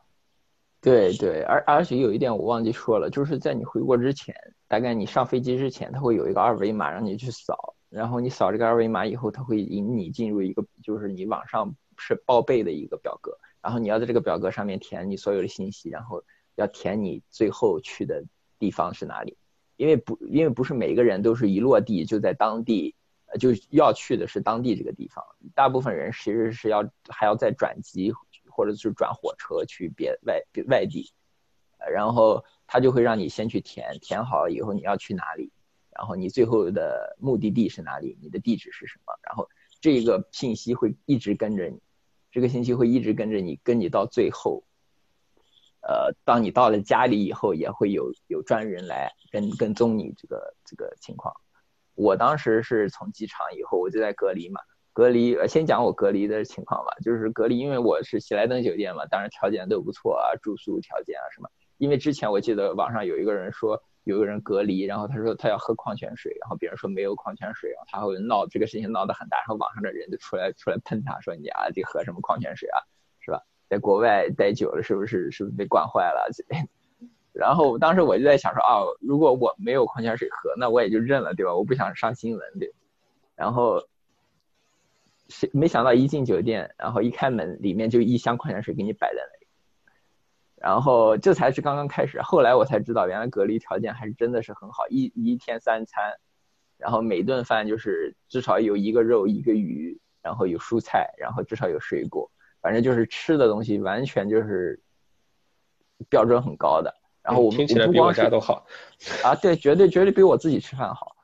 [0.82, 4.36] 对对，而而且有一点我忘记说了，就是在你回国之前，
[4.68, 16.24] 大概你上飞机之前，他会有一个二维码让你去扫，然后你扫这个二维码以后，他会引你进入一个就是你网上是报备的一个表格，然后你要在这个表格上面填你所有的信息，然后
[16.56, 18.24] 要填你最后去的
[18.60, 19.38] 地方是哪里，
[19.78, 22.96] 因为不因为不是每个人都是一落地就在当地，
[23.28, 28.14] 呃就要去的是当地这个地方，大部分人其实是要还要再转机。
[28.48, 31.12] 或者是转火车去别外外地，
[31.92, 35.52] 然后他就会让你先去填，填好了以后你要去哪里，
[35.92, 39.50] 然后你最后的目的地是哪里，你的地址是什么，然后
[39.82, 41.82] 这个信息会一直跟着你，
[42.32, 44.64] 这个信息会一直跟着你，跟你到最后，
[45.88, 51.34] 呃，当你到了家里以后，也会有有专人来跟跟踪你这个这个情况。
[51.94, 54.60] 我当时是从机场以后，我就在隔离嘛。
[54.94, 56.92] 隔离，先讲我隔离的情况吧。
[57.04, 61.50] 就是隔离，因为我是喜来登酒店嘛，当然条件都不错啊，住宿条件啊什么。
[61.78, 72.80] 因为之前我记得网上有一个人说，有个人隔离，然后他说他要喝矿泉水，然后别人说没有矿泉水，然后他会闹这个事情闹得很大，然后网上的人就出来出来喷他说你啊，得喝什么矿泉水啊，
[73.20, 73.42] 是吧？
[73.70, 76.30] 在国外待久了，是不是是不是被惯坏了？
[77.34, 81.54] 然后当时我就在想说啊，如果我没有矿泉水喝，那我也就认了，对吧？
[81.56, 82.74] 我不想上新闻，对。
[83.36, 83.88] 然后。
[85.28, 89.48] 是没想到一进酒店，然后一开门，里面就一箱矿泉水给你摆在那里，
[90.58, 92.22] 然后这才是刚刚开始。
[92.22, 96.14] 后来我才知道，原来隔离条件还是真的是很好，一一天三餐，
[96.78, 102.30] 然后每顿饭就是至少有一个肉一个鱼，然后有蔬菜，然后至少有水果，
[102.66, 104.82] 反正就是吃的东西完全就是
[106.10, 106.92] 标准很高的。
[107.22, 108.66] 然后我们听起来比我家都好
[109.24, 111.16] 啊，对，绝对绝对比我自己吃饭好。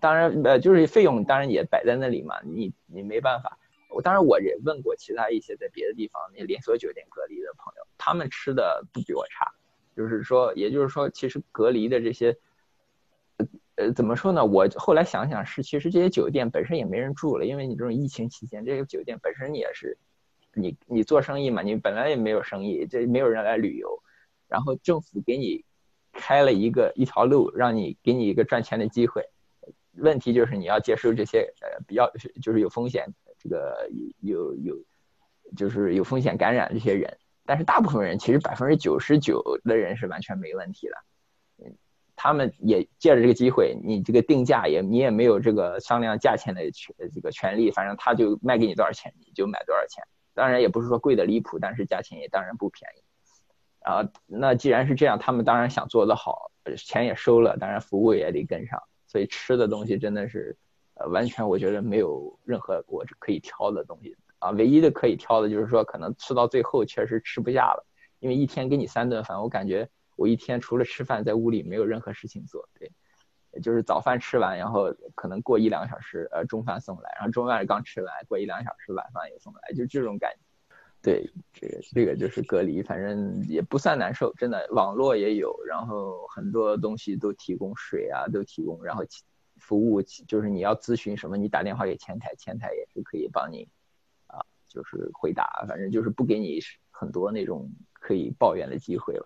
[0.00, 3.60] 当然呃，就是费用当然也摆在那里嘛，你你没办法。
[3.90, 9.52] 我当然我也问过其他一些在别的地方那连锁酒店隔离的朋友，他们吃的不比我差。
[9.94, 12.36] 就是说，也就是说，其实隔离的这些，
[13.76, 14.44] 呃，怎么说呢？
[14.44, 19.96] 我后来想想是，其实这些酒店本身也没人住了，因为你这种疫情期间，这个酒店本身也是，
[20.58, 24.02] 你你做生意嘛，你本来也没有生意，这没有人来旅游，
[24.48, 25.64] 然后政府给你
[26.12, 29.24] 开了一个一条路，让你给你一个赚钱的机会。
[29.92, 33.06] 问题就是你要接受这些呃比较就是有风险，
[33.38, 33.88] 这个
[34.20, 34.76] 有有
[35.56, 37.16] 就是有风险感染这些人。
[37.44, 40.94] 但是大部分人其实百分之九十九的人是完全没问题的，
[41.64, 41.74] 嗯，
[42.14, 50.04] 他们也借着这个机会，你这个定价也你也没有这个商量价钱的权这个权利，反正他就卖给你多少钱你就买多少钱，
[50.38, 53.02] 当然也不是说贵的离谱，但是价钱也当然不便宜，
[53.80, 60.56] 啊，那既然是这样，他们当然想做得好，钱也收了，当然服务也得跟上，所以吃的东西真的是，
[60.94, 64.16] 呃，完全我觉得没有任何我可以挑的东西。
[64.38, 67.84] 啊，唯一的可以挑的就是说，可能吃到最后确实吃不下了，
[68.20, 72.68] 因为一天给你三顿饭，我感觉我一天除了吃饭，在屋里没有任何事情做。
[72.78, 72.92] 对，
[73.60, 80.32] 就是早饭吃完，然后可能过一两个小时，呃，中饭送来，然后中饭刚吃完，过一两个小时晚饭也送来，就这种感。
[81.00, 84.66] 对，这个这个就是隔离，反正也不算难受，真的。
[84.72, 89.04] 网络也有，然后很多东西都提供，水啊都提供，然后
[89.58, 93.68] 服务就是你要咨询什么，你打电话给前台，前台也是可以帮你。
[94.26, 96.58] 啊就是回答，反正就是不给你
[96.90, 99.24] 很多那种可以抱怨的机会了，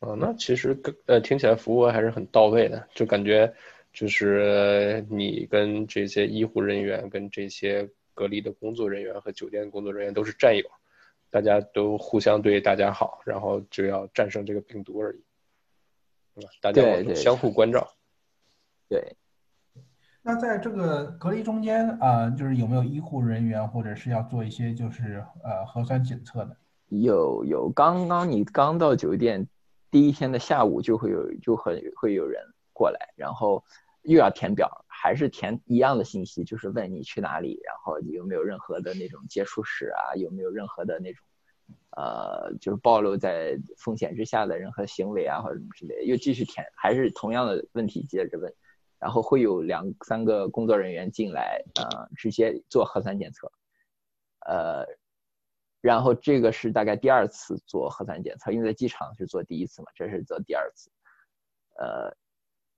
[0.00, 0.08] 对。
[0.08, 3.52] 哦，那其实跟呃听起来服务还是很到位的，就感觉
[3.92, 10.64] 就是你跟这些医护人员、跟这些隔离的工作人员和酒店工作人员都是战友，
[11.30, 15.22] 大家都互相对大家好，然后就要战胜这个病毒而已，
[16.34, 16.50] 对吧？
[16.60, 17.88] 大家相互关照，
[18.88, 19.16] 对。
[20.22, 26.56] 那在这个隔离中间啊，就是有没有医护人员或者是要做一些就是呃核酸检测的？
[26.88, 29.46] 有有，刚刚你刚到酒店
[29.90, 33.64] 第一天的下午就会有就很会有人过来，然后
[34.02, 41.26] 又要填表，还是填一样的信息，就是问你去哪里，然后有没有任何的那种接触史啊，有没有任何的那种
[41.96, 48.52] 呃就是暴露在风险之下的任何行为啊或者什么之类的，又继续填，还是同样的问题接着问。
[49.00, 53.52] 然后会有两三个工作人员进来，呃，直接做核酸检测，
[54.40, 54.84] 呃，
[55.80, 60.90] 然后这个是大概第二次做核酸检测，因为在机场是做第一次嘛，这是做第二次，
[61.78, 62.14] 呃，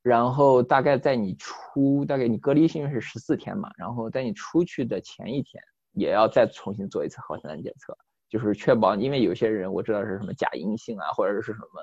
[0.02, 7.96] 然后大概在你出，大概你隔离因为是十四天嘛，然后在你出去的前一天也要再重新做一次核酸检测，
[8.28, 11.82] 就是确保，因为有些人我知道是什么假阴性啊，或者是什么。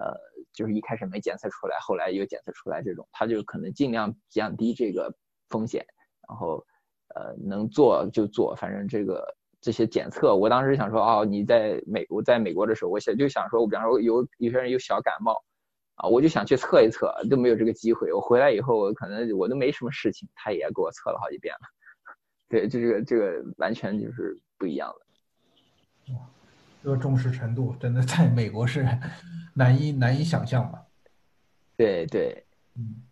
[0.00, 0.14] 呃，
[0.52, 5.12] 就是一开始没检测出来，后来又检测出来，这种他就可能尽量降低这个
[5.48, 5.84] 风险，
[6.28, 6.64] 然后
[7.16, 9.26] 呃能做就做，反正这个
[9.60, 15.42] 这些检测，我当时想说，哦，你在美我在美国的时候，我想就想说，我比方说有有些人有小感冒
[15.96, 18.12] 啊，我就想去测一测，都没有这个机会。
[18.12, 21.60] 我回来以后，我可能我都没什么事情，他也给我测了好几遍了。
[22.48, 26.14] 对，这个这个完全就是不一样的。
[26.14, 26.20] 哇，
[26.82, 28.86] 这个重视程度真的在美国是。
[29.54, 30.80] 难以难以想象吧？
[31.76, 32.44] 对对，
[32.76, 33.02] 嗯，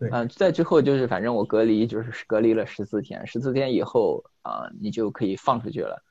[0.00, 6.02] 嗯，在之后就是反正我隔离就是隔离了十四天，十四天以后啊，你就可以放出去了。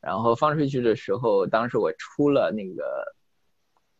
[0.00, 3.14] 然后放出去的时候，当时我出了那个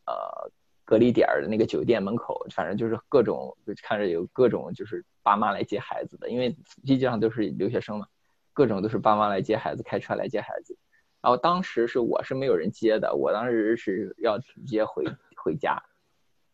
[0.07, 0.51] 呃
[0.85, 6.51] 隔离点的那个酒店门口，反正就是各种看着有各种就是爸妈来接孩子的，因为
[6.85, 8.07] 飞机上都是留学生嘛，
[8.53, 10.77] 各种都是爸妈来接孩子，开车来接孩子。
[11.21, 15.05] 然后当时是我是没有人接的，我当时是要直接回。
[15.41, 15.81] 回家，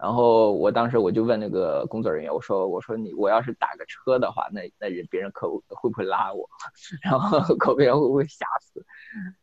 [0.04, 6.46] 然后我当时我就问那个工作人员，我说我说你我要是打个车的话，那那人别人可会不会拉我？
[7.00, 8.84] 然后可别人会不会吓死？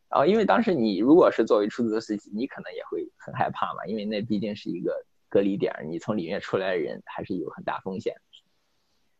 [0.08, 8.14] 然后因为当时你如果是作为出租车司机，你可能也会很害怕嘛，因为那毕竟是一个隔离点，你从里面出来的人还是有很大风险。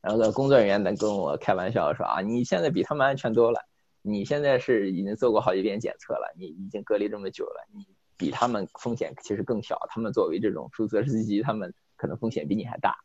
[0.01, 3.61] 然后工作人员呢跟我开玩笑说啊，你现在比他们安全多了，
[4.01, 7.85] 你现在是已经做过好几遍检测了，你已经隔离这么久了，你。
[8.23, 12.97] 比他们风险其实更小，他们作为这种出租车司机，他们可能风险比你还大。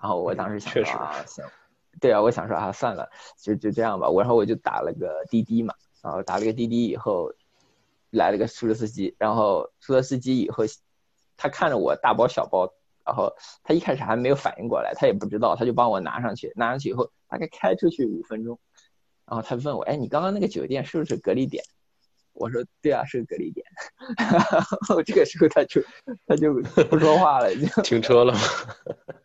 [0.00, 1.44] 然后我当时想说啊，行，
[2.00, 4.08] 对啊，我想说啊，算了，就就这样吧。
[4.08, 7.30] 我然后我就打了个滴滴嘛，然后打了个滴滴以后，
[8.08, 10.64] 来了个出租车司机，然后出租车司机以后，
[11.36, 12.72] 他看着我大包小包，
[13.04, 13.30] 然后
[13.62, 18.58] 他一开始还没有反应过来，他也不知道，他就帮我拿上去，拿上去以后大概开出去五分钟，
[19.26, 21.62] 然后他问我，哎，你刚刚那个酒店是不是隔离点？
[22.38, 23.64] 我说对啊，是隔离点。
[24.18, 24.40] 然
[24.88, 25.82] 后这个时候他就
[26.26, 26.54] 他就
[26.88, 28.40] 不说话了，就 停车了吗？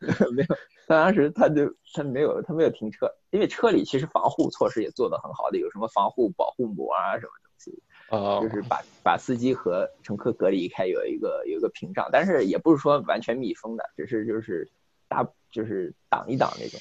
[0.35, 0.55] 没有，
[0.87, 14.69] 他当时他就他没有他没有停车，因为车里其实防护措施也做得很好的，有什么防护保护膜啊什么东西，啊，就是把把司机和乘客隔离开，有一个有一个屏障，但是也不是说完全密封的，只是就是
[15.07, 16.79] 大就是挡一挡那种。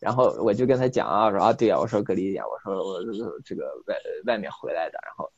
[0.00, 3.00] 然后我就跟他讲啊，说啊对啊，我说隔离点，我说我
[3.44, 3.94] 这个外
[4.26, 5.30] 外面回来的，然后。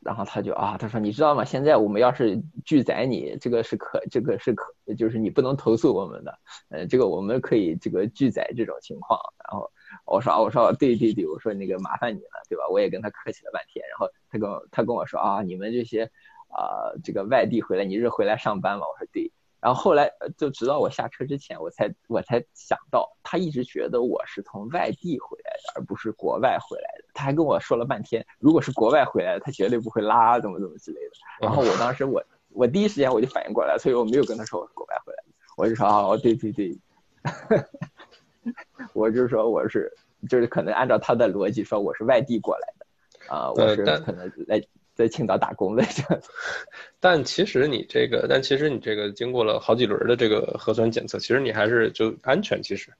[0.00, 1.44] 然后他就啊，他说你知道吗？
[1.44, 6.38] 现在我们要是拒载你，这个是可，这个是可，就是你不能投诉我们的，
[6.70, 9.18] 呃，这个我们可以这个拒载这种情况。
[9.44, 9.70] 然后
[10.06, 12.64] 我说啊，我说对对对，我说那个麻烦你了，对吧？
[12.70, 13.84] 我也跟他客气了半天。
[13.88, 16.04] 然后他跟我他跟我说啊，你们这些
[16.48, 18.86] 啊这个外地回来，你是回来上班吗？
[18.86, 19.30] 我说对。
[19.60, 27.04] 然后后来就直到我下车之前，我才我才想到，他一直觉得我是从外地回来的，而不是国外回来的。
[27.12, 31.10] 他还跟我说了半天，如果是国外回来的，他绝对不会拉，怎么怎么之类的。
[31.42, 36.78] 然后我当时我我第一时间我就反应过来，所以我没有跟他说我是国外回来的，我就说哦对对对，
[38.94, 39.92] 我就说我是
[40.26, 44.62] 就是可能按照他的逻辑说我是外地过来的啊，我是可能来。
[45.00, 46.22] 在青岛打工的这样，
[47.00, 52.92] 但其实你这个，但其实你这个经过了好几轮的这个核酸检测，其实你还是就安全，其实，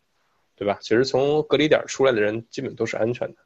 [0.57, 0.78] 对吧？
[0.80, 3.36] 其实从隔离点出来的人基本都是安全的。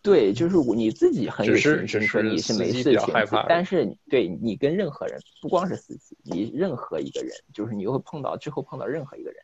[0.00, 3.12] 对，就是你自己很有信心说你是没事情，
[3.48, 9.42] 但是对你跟任何人，不光是司机，你任何一个人，就是你会碰到之后碰到任何一个人，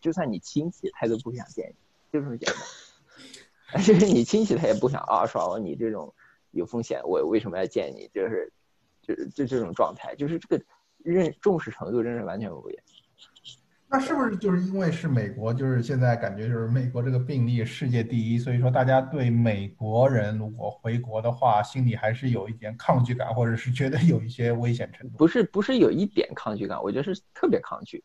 [0.00, 1.74] 就算你亲戚，他都不想见你，
[2.12, 2.56] 就这么简单。
[3.84, 6.14] 就是你亲戚他也不想啊，说你这种。
[6.58, 8.10] 有风险，我为什么要见你？
[8.12, 8.52] 就是，
[9.00, 10.64] 就是就这种状态，就是这个
[10.98, 12.84] 认重视程度真是完全不一样。
[13.90, 25.16] 那是不是就是因为是美国，就是现在感觉就是美国这个病例世界第一，所以说大家对美国人如果回国的话，心里还是有一点抗拒感，或者是觉得有一些危险程度？
[25.16, 28.04] 不是，不是有一点抗拒感，我觉得是特别抗拒。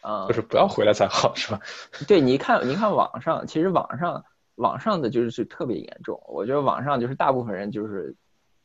[0.00, 1.60] 啊，就是不要回来才好，是吧？
[2.08, 4.24] 对，你看，你看网上，其实网上。
[4.56, 8.14] 网上的就是是特别严重，我觉得网上就是大部分人就是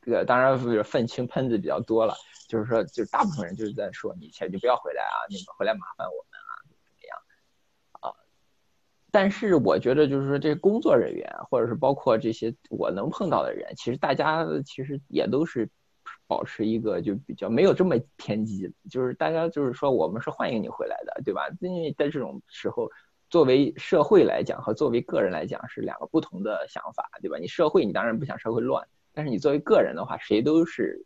[0.01, 2.13] 这个，当然是愤青喷子比较多了，
[2.49, 7.17] 就是说，就是大部分人就是在说你钱就不要回来啊，那个回来麻烦我们啊，怎么样
[8.01, 8.13] 啊？
[9.11, 15.69] 但是我觉得就是说，这工作人员或者是包括这些我能碰到的人，其实大家其实也都是
[16.27, 21.47] 保持一个就比较没有这么偏激，就是大家就是说我们是欢迎你回来的，对吧？
[21.61, 22.91] 因为在这种时候。
[23.29, 27.37] 作为社会来讲和作为个人来讲是两个不同的想法，对吧？
[27.37, 31.05] 你社会你当然不想社会乱，但是你作为个人的话，谁都是，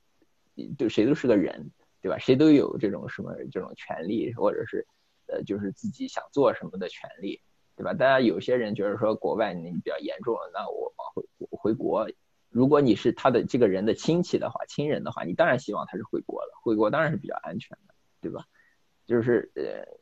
[0.78, 2.20] 对谁都是个人，对吧？
[2.20, 4.86] 谁都有这种什么这种权利，或者是，
[5.26, 7.42] 呃，就是自己想做什么的权利，
[7.76, 7.92] 对吧？
[7.94, 12.08] 大家有些人觉得说国外你比较严重了，那我回回国，
[12.50, 18.46] 如果你是他的这个人的亲戚的话，亲人的话，你当然希望他是回国了，回国当然是比较安全的，对吧？
[19.08, 20.01] 就是呃。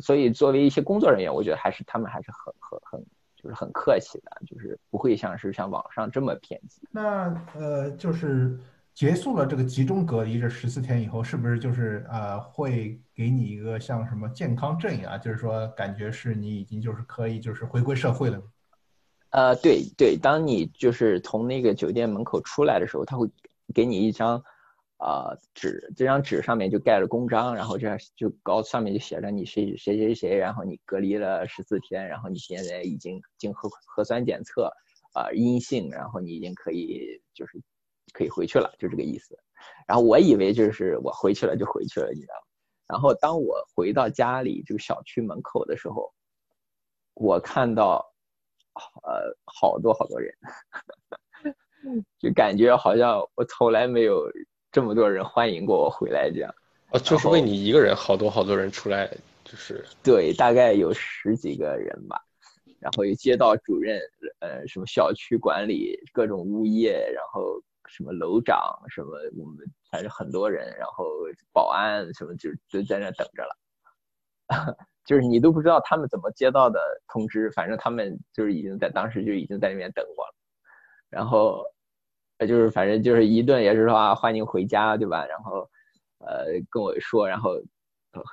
[0.00, 6.82] 所以，作为一些工作人员，我觉得还是他们还是很很很就是很客气的，就是不会像是像网上这么偏激。
[6.90, 8.58] 那呃，就是
[8.94, 18.42] 结束了这个集中隔离这十四天以后，是不是就是呃会给你一个像什么健康证一样，就是说感觉是你已经就是可以就是回归社会了？
[19.30, 23.28] 呃，对对，当你就是从那个酒店门口出来的时候，他会
[23.74, 24.42] 给你一张。
[25.00, 34.70] 啊，纸这张纸上面就盖了公章，然后这样就高上面就写着你谁谁谁谁，然后你隔离了十四天，然后你现在已经经核核酸检测
[35.14, 37.58] 啊阴性，然后你已经可以就是
[38.12, 39.38] 可以回去了，就这个意思。
[39.88, 42.42] 然后我以为就是我回去了就回去了，你知道吗？
[42.88, 46.12] 然后当我回到家里这个小区门口的时候，
[47.14, 48.04] 我看到
[49.02, 50.34] 呃好多好多人，
[52.20, 54.30] 就感觉好像我从来没有。
[54.72, 56.54] 这么多人欢迎过我回来，这样
[56.90, 59.10] 啊，就是为你一个人，好多好多人出来，
[59.44, 62.20] 就是对，大概有十几个人吧，
[62.78, 64.00] 然后有街道主任，
[64.38, 69.58] 呃，什么小区管理，各种物业，然后什么楼长，什么我们
[69.90, 71.04] 反正很多人，然后
[71.52, 73.56] 保安什么就就在那等着了，
[75.04, 80.34] 就是你都不知道他们怎么接到的通知，反正他们就是已经在当时就已经在那边等我了，
[81.08, 81.64] 然后。
[82.46, 85.26] 就是反正就是一顿也是说啊欢迎回家对吧？
[85.26, 85.68] 然后，
[86.18, 87.56] 呃跟我说，然后，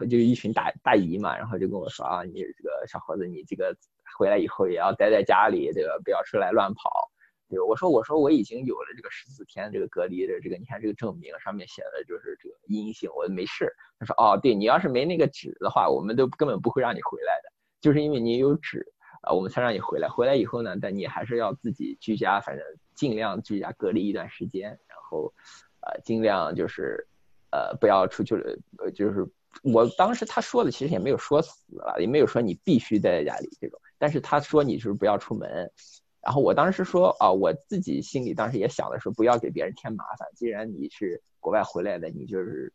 [0.10, 3.76] 就一群大大姨嘛，然后就跟我说啊你这个小伙子你这个
[4.18, 6.90] 回来以后也要待在家里，这个不要出来乱跑。
[7.50, 13.74] 对，我说我说我已经有了这个十四天这个隔离的这个，你看这个证明上面写的就是这个阴性，我没事。
[14.00, 17.50] 他说哦对你要是没那个纸的话，我们都根本不会让你回来的，
[17.82, 18.86] 就是因为你有纸。
[19.22, 20.08] 啊，我们才让你回来。
[20.08, 22.64] 回来以后呢，但你还是要自己居家，反正
[22.98, 25.34] 尽量居家隔离一段时间，然后
[25.80, 27.08] 呃，尽量就是
[27.52, 29.26] 呃不要出去了，呃，就是
[29.64, 35.72] 我当时他说的其实也没有说死了，也没有说你必须待在家里这种，但是他说你就是不要出门。
[36.20, 40.28] 然后我当时说啊，我自己心里当时也想的是，不要给别人添麻烦。
[40.36, 42.74] 既然你是国外回来的，你就是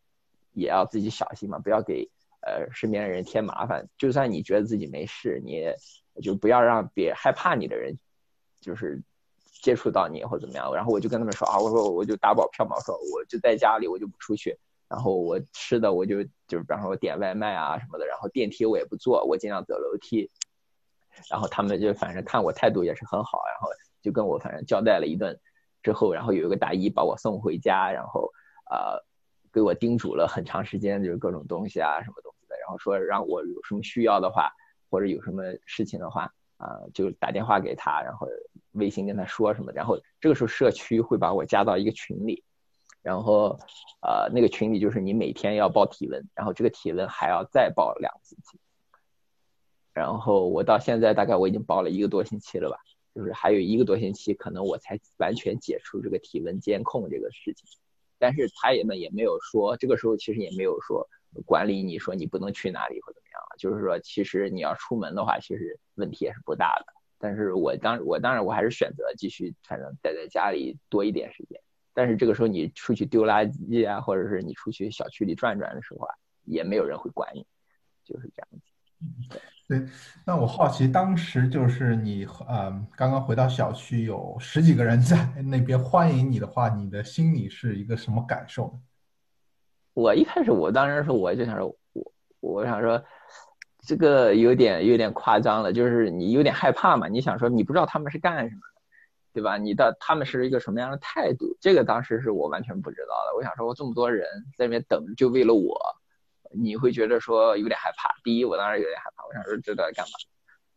[0.55, 2.09] 也要自己小心嘛，不要给
[2.41, 3.87] 呃身边的人添麻烦。
[3.99, 5.77] 就算你觉得自己没事，你也
[6.23, 7.99] 就不要让别害怕你的人
[8.61, 9.03] 就是
[9.63, 10.71] 接触到你或怎么样。
[10.75, 14.55] 然后我就跟他们说啊，我说我就打保票嘛，我说我就在家里，我就不出去。
[14.89, 20.31] 然后我吃的我就就是比方说我点外卖啊什么的，然后电梯我也不坐，我尽量走楼梯。
[21.31, 23.69] 然后他们就反正看我态度也是很好，然后
[24.03, 25.39] 就跟我反正交代了一顿，
[25.83, 28.31] 之后然后有一个大姨把我送回家，然后
[28.71, 28.99] 呃
[29.53, 34.51] 给我叮嘱了很长时间，就是各种东西啊什么东西的，然后说让我有什么需要的话
[34.91, 38.27] 或者有什么事情的话啊就打电话给他，然后
[38.73, 42.43] 微信跟他说什么，然后这个时候社区会把我加到一个群里，
[43.03, 43.59] 然后
[44.01, 48.37] 呃那个群里就是你每天要报体温，然后这个体温还要再报两次。
[49.93, 52.79] 然后我到现在大概我已经报了一个多星期了吧，
[53.15, 57.67] 就是还有一个多星期，可能我才完全解除这个体温监控这个事情。
[58.19, 61.07] 但是他也呢也没有说，这个时候其实也没有说
[61.45, 67.02] 管理你说你不能去哪里或怎么样就是说其实你要出门的话，其实问题也是不大的。
[67.23, 71.61] 但是我当我当然我还是选择继续反正待在家里多一点时间。
[71.95, 76.15] 但是这个时候你出去丢垃圾啊，或者是你出去小区里转转的时候啊，
[76.45, 77.47] 也没有人会管你，
[78.03, 79.39] 就是这样子。
[79.69, 79.87] 对，
[80.27, 88.81] 那我好奇，当时就是你呃刚刚回到小区，有十几个人在那边欢迎你的话，你的心里是一个什么感受呢？
[89.95, 93.05] 我一开始我当时说，我就想说，我我想说，
[93.85, 97.09] 这个有点有点夸张了，就是你有点害怕嘛。
[97.09, 98.83] 你想说，你不知道他们是干什么的，
[99.33, 99.59] 对吧？
[99.59, 101.57] 你的他们是一个什么样的态度？
[101.61, 103.37] 这个当时是我完全不知道的。
[103.37, 104.27] 我想说，我这么多人
[104.57, 105.79] 在那边等，就为了我。
[106.55, 108.15] 你会觉得说有点害怕。
[108.23, 110.13] 第一，我当时有点害怕，我想说这在干嘛？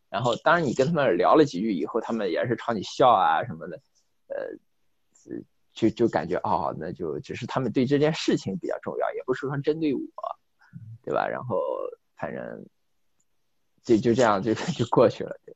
[0.10, 3.78] 然后，当然你跟他们聊了几句以后，他们也是朝你笑啊什么的，
[4.28, 4.38] 呃，
[5.74, 10.02] 就就感觉哦，那就只是他们对这件事情比较重要，也不是说针对我，
[11.04, 11.28] 对吧？
[11.28, 11.60] 然后
[12.16, 12.66] 反正
[13.86, 15.56] 就就这样就就过去了，对。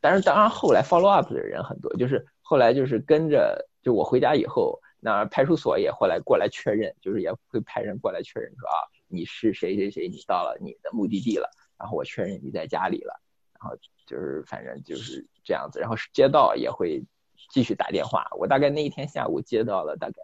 [0.00, 8.76] 但是当然后来 follow up 的人很多，就是后来就是跟着，就我回家以后，那派出所也后来过来确认，就是也会派人过来确认说啊。
[9.06, 10.08] 你是谁谁谁？
[10.08, 11.48] 你到了你的目的地了，
[11.78, 13.20] 然后我确认你在家里了，
[13.60, 17.04] 然后就是反正就是这样子，然后街道也会
[17.50, 18.26] 继续打电话。
[18.38, 20.14] 我大概那一天下午接到了大概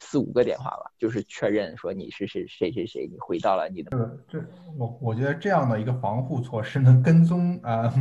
[0.00, 3.90] 四五个电话吧，就是确认说你是谁谁谁谁，你回到了你的。
[3.90, 4.46] 这这
[4.76, 7.94] 我我觉得这样的一个防护措施能跟踪啊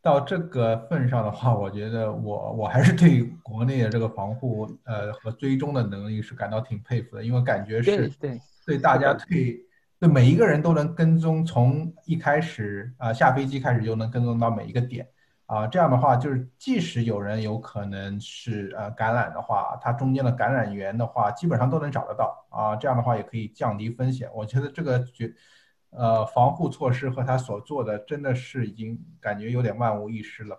[0.00, 8.40] 到这个份上的话，我觉得我我还是对国内的这个防护呃和追踪的能力是感到挺佩服的，因为感觉是对。
[8.66, 9.60] 对大家对
[10.00, 15.06] 对每一个人都能跟踪，从一开始啊下飞机开始就能跟踪到每一个点
[15.46, 24.28] 啊，这样的话就是即使有人有可能是呃感染的话，它中间的感染源的话基本上都能找得到啊，这样的话也可以降低风险。
[24.34, 25.32] 我觉得这个绝
[25.90, 30.58] 呃防护措施和他所做的真的是已经感觉有点万无一失了。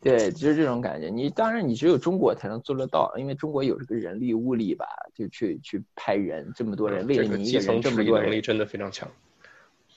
[0.00, 1.08] 对，就是这种感觉。
[1.08, 4.84] 你当然，你只有中国才能做得到，因为中国有这个人力物力吧，
[5.14, 9.08] 就去去派人，这么多人为了你一个人，这么多人，能力真的非常强。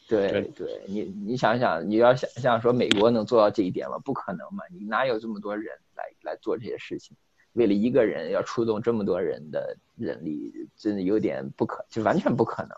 [0.07, 3.97] 对对，你你想想，你要想象说美国能做到这一点吗？
[3.99, 4.63] 不可能嘛！
[4.71, 7.15] 你哪有这么多人来来做这些事情？
[7.53, 12.71] 为了一个人要出动这么多人的人力，真的有点不可，就完全不可能。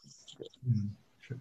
[0.65, 1.37] 嗯，是。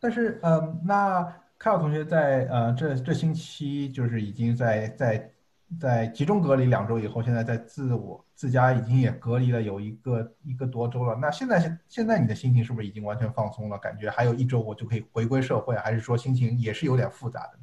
[0.00, 1.42] 但是，嗯，那。
[1.58, 5.32] 凯尔同学在呃这这星期就是已经在在
[5.80, 11.16] 在集中隔离两周以后，现在在自我自家已经也隔离了有一个一个多周了。
[11.20, 13.76] 那现在现现在你的心情是不是已经完全放松了？
[13.78, 17.58] 感觉还有一周我就可以回归社会，还是说心情也是有点复杂的？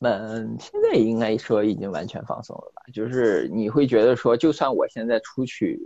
[0.00, 2.82] 嗯，现在应该说已经完全放松了吧？
[2.92, 5.78] 就是你会觉得说，就算我现在出去，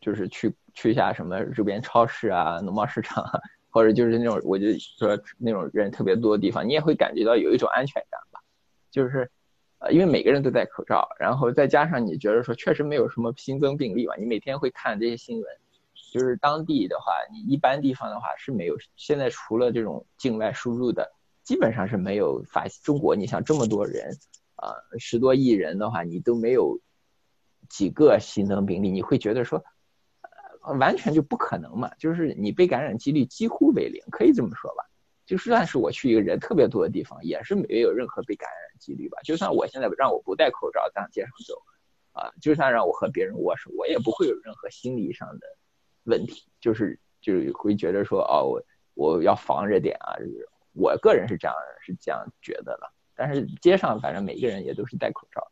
[0.00, 3.24] 就是去去下什么路边超市啊、农贸市场。
[3.70, 8.40] 或者就是那种，我就说那种人特别多的地方，你也会感觉到有一种安全感吧。
[8.90, 9.30] 就是，
[9.78, 15.46] 呃，因为每个人都戴口罩，然后再加上你觉得说确实没有什么新增病例吧，你每天会看这些新闻。
[16.12, 21.12] 就是当地的话，你一般地方的话是没有，现在除了这种境外输入的，
[21.42, 22.66] 基本上是没有发。
[22.82, 24.16] 中国你想这么多人，
[24.56, 26.80] 啊，十多亿人的话，你都没有
[27.68, 29.64] 几个新增病例，你会觉得说。
[30.78, 34.84] 完全就不可能嘛，就是你被感染几率几乎为零，可以这么说吧。
[35.24, 39.18] 就算是我去一个人特别多的地方，也是没有任何被感染几率吧。
[39.22, 41.62] 就算我现在让我不戴口罩在街上走，
[42.12, 45.46] 啊，就算让我和别人握手，我也不会有任何心理上的
[46.04, 48.62] 问题，就是就是会觉得说，哦，我
[48.94, 52.90] 我要防着点啊，就是我个人是这样是这样觉得的。
[53.14, 55.46] 但是街上反正每个人也都是戴口罩，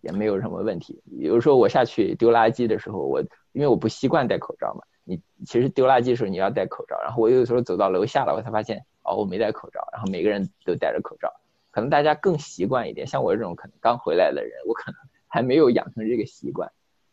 [0.00, 1.00] 也没有什么问题。
[1.18, 3.20] 比如说我下去丢垃圾的时候，我
[3.52, 4.82] 因为我不习惯戴口罩嘛。
[5.06, 11.30] 你其实丢垃圾的时候你要戴口罩，然后我有时候走到楼下了，我才发现哦我没戴口罩，然后每个人都戴着口罩，
[11.74, 13.04] 可能大家更习惯一点。
[13.04, 16.70] 像我这种可能刚回来的人，我可能还没有养成这个习惯，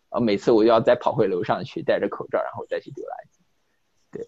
[0.09, 3.39] 啊每次我就要再跑回楼上去戴着口罩，然后再去丢垃圾。
[4.11, 4.27] 对，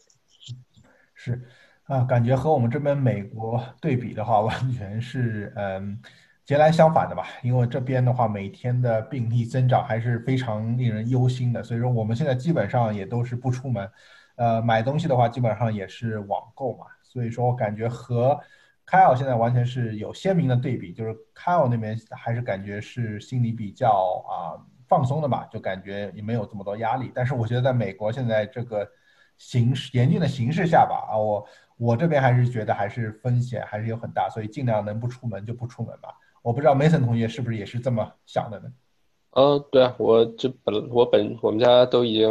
[1.14, 1.40] 是
[1.86, 6.02] 啊，感觉和我们这边美国对比的话，完全是嗯。
[6.46, 13.90] 截然相反的吧，因为这边的话，每天的病例增长还是非常令人忧心的，所以说我们现在基本上也都是不出门，
[14.36, 18.38] 呃，买东西的话基本上也是网购嘛，所以说我感觉和
[18.86, 28.88] 凯尔现在完全是有鲜明的对比，就是凯尔那边还是感觉是心里比较啊放松的嘛，就感觉也没有这么多压力，但是我觉得在美国现在这个
[29.38, 36.10] 形势严峻的形势下吧，啊，我我这边还是觉得还是风险还是有很大，所以尽量能不出门就不出门吧。
[36.42, 38.72] 我不知道 Mason 同学是不是也是这么想的呢？
[39.32, 42.30] 呃，对啊，我这本我本我们家都已经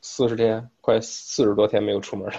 [0.00, 2.34] 四十天，快四十多天没有出门了。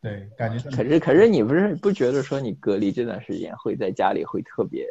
[0.00, 0.70] 对，感觉。
[0.70, 4.86] 可是可是你不是不觉得说你隔离这段时间会在家里会特别，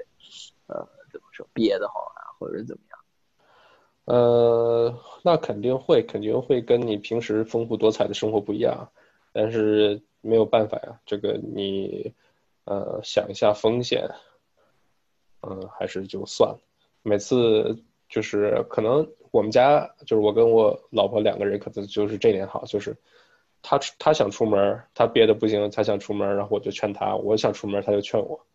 [0.67, 2.99] 呃，怎么说憋得慌啊，或者怎么样？
[4.05, 8.89] 呃，那肯定会，肯定会跟你平时丰富多彩的生活不一样，
[9.33, 12.13] 但是没有办法呀，这个你。
[12.67, 14.09] 呃，想一下风险，
[15.43, 16.59] 嗯，还是就算了。
[17.03, 17.77] 每次
[18.09, 22.97] 就是可能我们家就是我跟我老婆两个人，可能就是这点好，就是
[23.67, 28.45] 他他想出门，他憋的不行，他想出门，然后我就劝他；我想出门，他就劝我。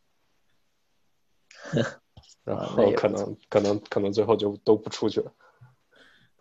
[2.44, 5.32] 然后可能可能可能最后就都不出去了。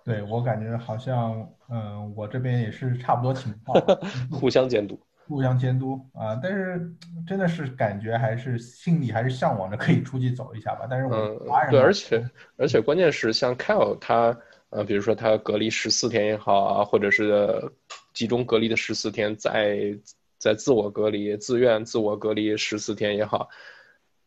[0.05, 3.83] 对我感觉好像，嗯，我这边也是差不多情况，
[4.31, 4.99] 互相监督。
[5.27, 6.91] 互相监督啊，但是
[7.27, 10.87] 真的是感觉还是心里还是向往着可以出去走一下吧。
[10.89, 14.35] 但是我华人对，而且而且关键是像 Kyle 他
[14.69, 17.71] 呃，比如说他隔离十四天也好啊，或者是
[18.13, 19.97] 集中隔离的十四天，在
[20.37, 23.49] 在自我隔离、自愿自我隔离十四天也好，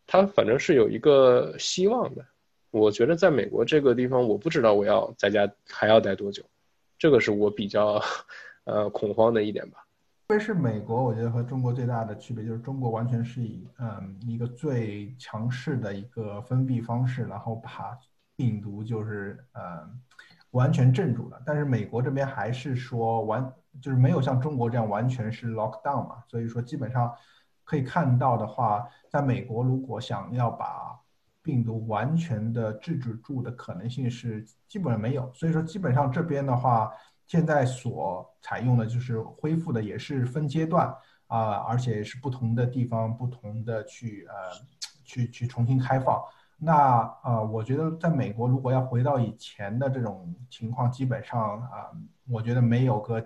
[0.07, 2.25] 他反正是有一个希望的。
[2.71, 6.43] 我觉得在美国这个地方，我不知道我要在家还要待多久，
[6.99, 8.03] 这个是我比较
[8.65, 9.87] 呃恐慌的一点吧。
[10.29, 17.97] 特别是美国，我觉得和中国最大的区别就是中国完全是以嗯一个最强势的一个封闭方式，然后把
[18.35, 20.01] 病毒就是嗯
[20.53, 21.43] 完全镇住了。
[21.45, 27.13] 但是美国这边还是说完就是没有像中国这样完全是 lock down 嘛，所以说基本上
[27.65, 30.99] 可以看到的话，在美国如果想要把
[31.43, 35.31] 病毒完全的制止住的可能性是基本上没有。
[35.35, 36.91] 所以说基本上这边的话。
[37.29, 40.95] 现在所采用的就是恢复的也是分阶段
[41.29, 44.35] 啊，而且是不同的地方不同的去呃
[45.03, 46.23] 去去重新开放。
[46.65, 51.91] 那呃，我觉得在美国如果要回到以前的这种情况，基本上啊，
[52.31, 53.25] 我觉得没有个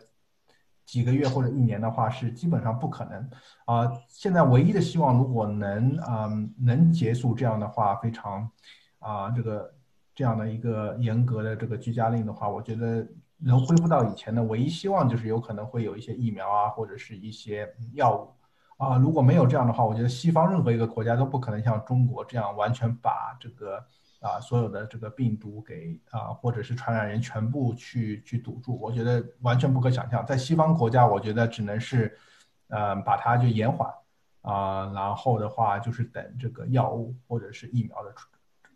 [0.85, 3.31] 几个月或者一年的话是基本上不可能
[3.67, 3.93] 啊。
[4.09, 8.51] 现在唯一的希望，如果能啊能结束这样的话，非常
[8.99, 9.75] 啊这个
[10.15, 13.07] 这样的一个严格的这个居家令的话，我觉得。
[13.39, 18.31] 能恢复到以前的唯一希望就是有可能会有一些疫苗啊，或者是一些药物
[18.77, 18.97] 啊。
[18.97, 23.77] 如果没有这样的话，我觉得西方任何一个国家都不可能像中国这样完全把这个
[24.21, 28.79] 啊所有的这个病毒给啊或者是传染人全部去去堵住。
[28.81, 30.25] 我觉得完全不可想象。
[30.25, 32.17] 在西方国家，我觉得只能是
[32.69, 33.89] 呃把它就延缓
[34.43, 38.29] 啊，然后的话就是等这个药物或者是疫苗的出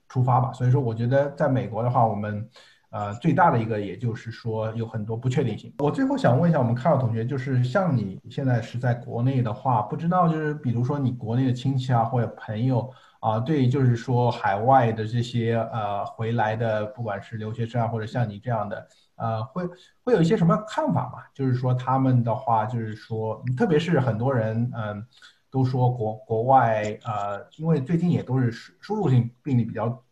[0.09, 0.53] 出发吧。
[0.53, 2.49] 所以说，我觉得在美国的话，我们。
[2.91, 5.73] 呃，最大的一个，也就是说有很多不确定性。
[5.79, 19.63] 我最后想问一下我们凯尔同学，就是像你现在是在国内的话，不知道就是比如说你国内的亲戚啊或者朋友啊，对，就是说海外的这些呃回来的，不管是留学生啊或者像你这样的，呃，会
[20.03, 21.23] 会有一些什么看法嘛？
[21.33, 25.07] 就是说他们的话，就是说，特别是很多人嗯
[25.49, 30.03] 都说国国外呃，因为最近也都是输入性病例比较。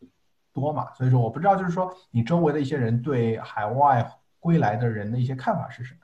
[0.59, 6.01] 多嘛，所以说我不知道，就是说你周围的一些人对海外归来的人的一些看法是什么？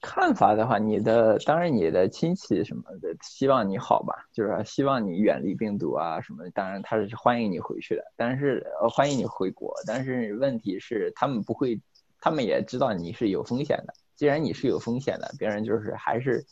[0.00, 6.42] 看法的话，你的当然你的亲戚什么的希望你好吧，就是希望你远离病毒啊什么。
[6.50, 11.80] 当然他是欢迎你回去的，但是呃欢迎你回国，但是问题是他们不会，
[12.20, 16.44] 他们也知道你是有风险的，既然你是有风险的，别人就是还是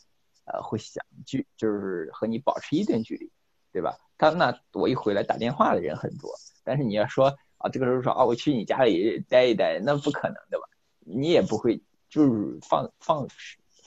[0.45, 3.29] 呃会想距，就是和你保持一定距离，
[3.71, 3.97] 对吧？
[4.17, 6.31] 他那我一回来打电话的人很多，
[6.63, 10.65] 但是你要说啊，这个时候说啊，我去你家里待一待，那不可能，对吧？
[10.99, 13.27] 你也不会就是放放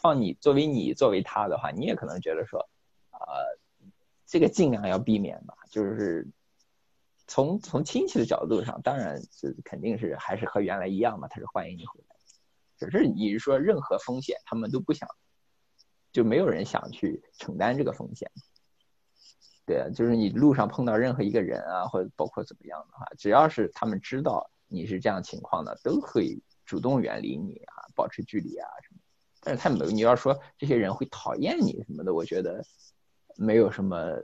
[0.00, 2.68] 放你作为你作为他的话，你也可能觉得说
[3.10, 3.20] 啊，
[4.26, 6.26] 这个尽量要避免吧，就是
[7.26, 12.16] 从从亲戚的角度上，当然是肯定是还是和原来一样嘛，他是欢迎你回来。
[12.76, 15.08] 只是你是说任何风险，他们都不想，
[16.12, 18.30] 就没有人想去承担这个风险。
[19.66, 29.00] 对啊，就是你路上碰到任何一个人啊，或者包括怎么样的话，只要是他们知道你是这样情况的，都会主动远离你啊，保持距离啊什么。
[29.40, 32.62] 但是他没有，你要说这些人会讨厌你什么的，我觉得
[33.36, 34.20] 没有什么，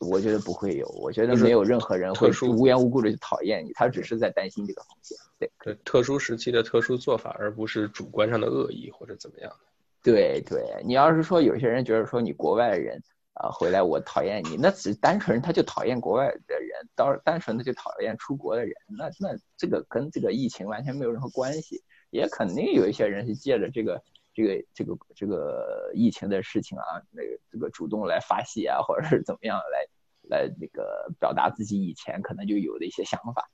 [0.00, 5.18] 我觉得不会有，我觉得没有任何人会无缘无故的去讨厌你，他只是在担心这个风险。
[5.38, 9.58] 对，对，特殊时期的特殊做法，而不是主观上的恶意或者怎么样的。
[10.02, 13.02] 对对，你要是说有些人觉得说你国外的人。
[13.34, 24.00] 啊，回来我讨厌你，那只是单纯他就讨厌国外的人，单单纯的就讨厌出国的人，那那这个跟这个疫情完全没有任何关系，也肯定有一些人是借着这个
[24.32, 33.50] 这个这个这个疫情的事情啊，那个这个主动来发泄啊，或者是怎么样来来那个表达自己以前可能就有的一些想法，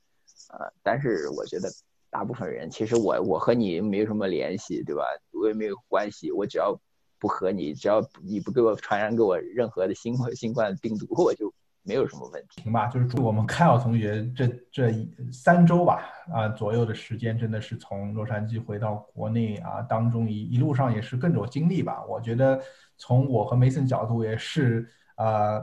[0.49, 1.69] 啊，但是我觉得
[2.11, 5.01] 大部分人其实我我和你没有什么联系，对吧？
[5.31, 6.79] 我也没有关系，我只要。
[7.21, 11.53] 不和你，只要你不给我传染给我任何的新冠 新冠病毒，我就
[11.83, 12.63] 没有什么问题。
[12.63, 14.91] 行吧，就是祝我们凯尔同学这这
[15.31, 22.03] 三周吧啊左右的时间，真的是从洛杉矶回到国内啊当中一一路上也是更有经历吧。
[22.09, 22.59] 我觉得
[22.97, 25.61] 从我和梅森角度也是啊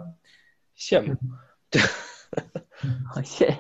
[0.77, 1.17] 羡慕，
[3.25, 3.53] 谢，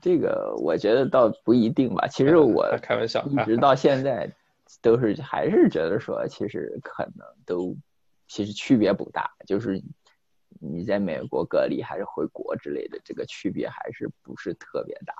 [0.00, 2.08] 这个我觉得倒不一定吧。
[2.08, 4.26] 其实我开玩笑，一直到现在。
[4.84, 7.74] 都是还是觉得说，其实可能都
[8.28, 9.82] 其实区别不大，就是
[10.60, 15.14] 你在美国隔离还是回国之类的，这个区别还是不是特别大。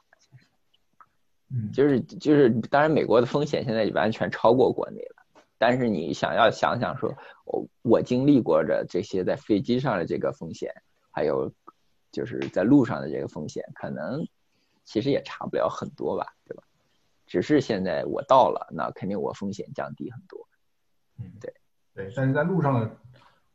[1.48, 10.74] 嗯，就是就是，当然美国的风险现在完全超过国内了，但是你想要想想说，我我经历过的这些在飞机上的这个风险，
[11.10, 11.50] 还有
[12.12, 14.28] 就是在路上的这个风险，可能
[14.84, 16.62] 其实也差不了很多吧，对吧？
[17.34, 20.38] 只是现在我到了，那肯定我风险降低很多。
[21.18, 21.52] 嗯，对，
[21.92, 22.96] 对，但是在路上的，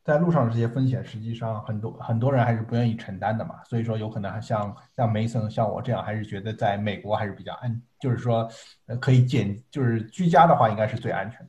[0.04, 3.64] 在路上的这些风险，实际上很多很多人还是不愿意承担的嘛。
[3.64, 8.50] 所以说，有可能像像梅森像我这样，还是觉得在美国还是比较安，就是说，
[8.88, 11.48] 呃，可以减，就是居家的话，应该是最安全的。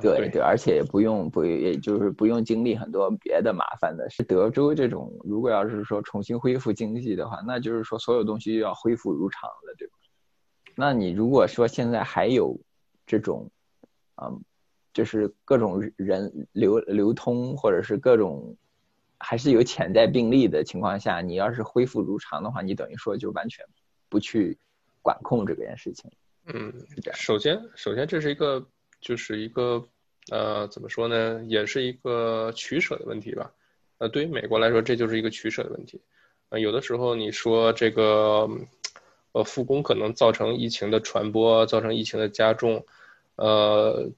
[0.00, 4.08] 对对，而且也不用不也就是不用经历很多别的麻烦的。
[4.08, 9.97] 是德州这种，如果要是说重新恢复经济的话，那就是说所有东西要恢复如常了，对吧？
[10.80, 12.56] 那你如果说现在还有
[13.04, 13.50] 这种，
[14.22, 14.40] 嗯，
[14.92, 18.56] 就是各种人流流通，或者是各种
[19.18, 23.66] 还是有潜在病例的情况下，你要是恢复如常的话，你等于说就完全
[24.08, 24.56] 不去
[25.02, 26.08] 管控这件事情。
[26.44, 26.72] 嗯，
[27.12, 28.64] 首先，首先这是一个，
[29.00, 29.84] 就是一个，
[30.30, 33.52] 呃，怎么说呢，也是一个取舍的问题吧。
[33.98, 36.00] 呃，对于美国来说，这就是一个取舍的问题。
[36.50, 38.48] 呃，有的时候你说这个。
[39.38, 42.84] 呃，复工可能造成疫情的传播，造成疫情的加重，
[43.36, 44.10] 呃，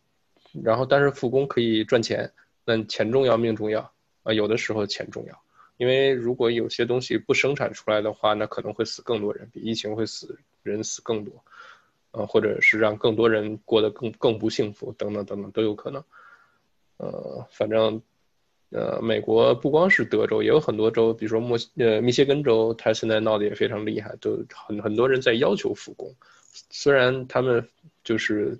[0.64, 2.32] 然后但是复工可以赚钱，
[2.64, 3.92] 那钱重要命重要
[4.22, 5.38] 啊，有的时候钱重要，
[5.76, 11.44] 因为如果有些东西不生产出来的话，那可能会死更多人，比疫情会死人死更多，
[12.12, 16.02] 呃，或者是让更多人过得更更不幸福，等等等等都有可能，
[16.96, 18.00] 呃，反正。
[18.70, 26.14] 呃，美国不光是德州，也有很多州，比如说墨呃密歇根州，它现在闹得也非常厉害，都很很多人在要求复工，
[26.70, 27.68] 虽然他们
[28.04, 28.56] 就是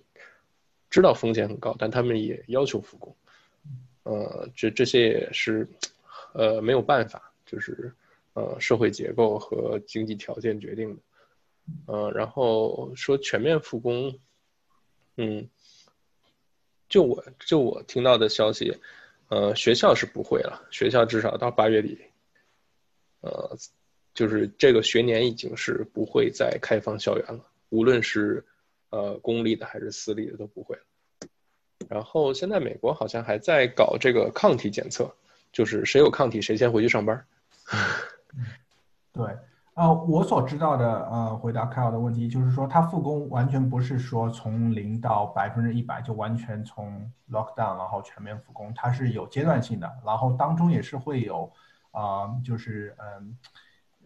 [0.91, 3.15] 知道风险很高，但他们也要求复工。
[4.03, 5.69] 呃，这这些也是
[6.33, 7.93] 呃没有办法，就是
[8.33, 11.03] 呃社会结构和经济条件决定的。
[11.87, 14.19] 呃，然后说全面复工，
[15.19, 15.49] 嗯，
[16.89, 18.77] 就我就我听到的消息。
[19.31, 21.97] 呃，学校是不会了，学校至少到八月底，
[23.21, 23.57] 呃，
[24.13, 28.45] 就是这个学年已经是不会再开放校园了，无论是
[28.91, 30.83] 呃公立的还是私立的都不会了。
[31.89, 35.15] 然后现在美国好像还在搞这个抗体检测，
[35.53, 37.25] 就是谁有抗体谁先回去上班。
[39.15, 39.25] 对。
[39.75, 51.51] 呃，我所知道的，呃，回答凯尔的问题就是说，它复工完全不是说从零到百分之一百就完全从 lockdown 然后全面复工，它是有阶段性的，然后当中也是会有，
[51.93, 53.39] 啊，就是嗯，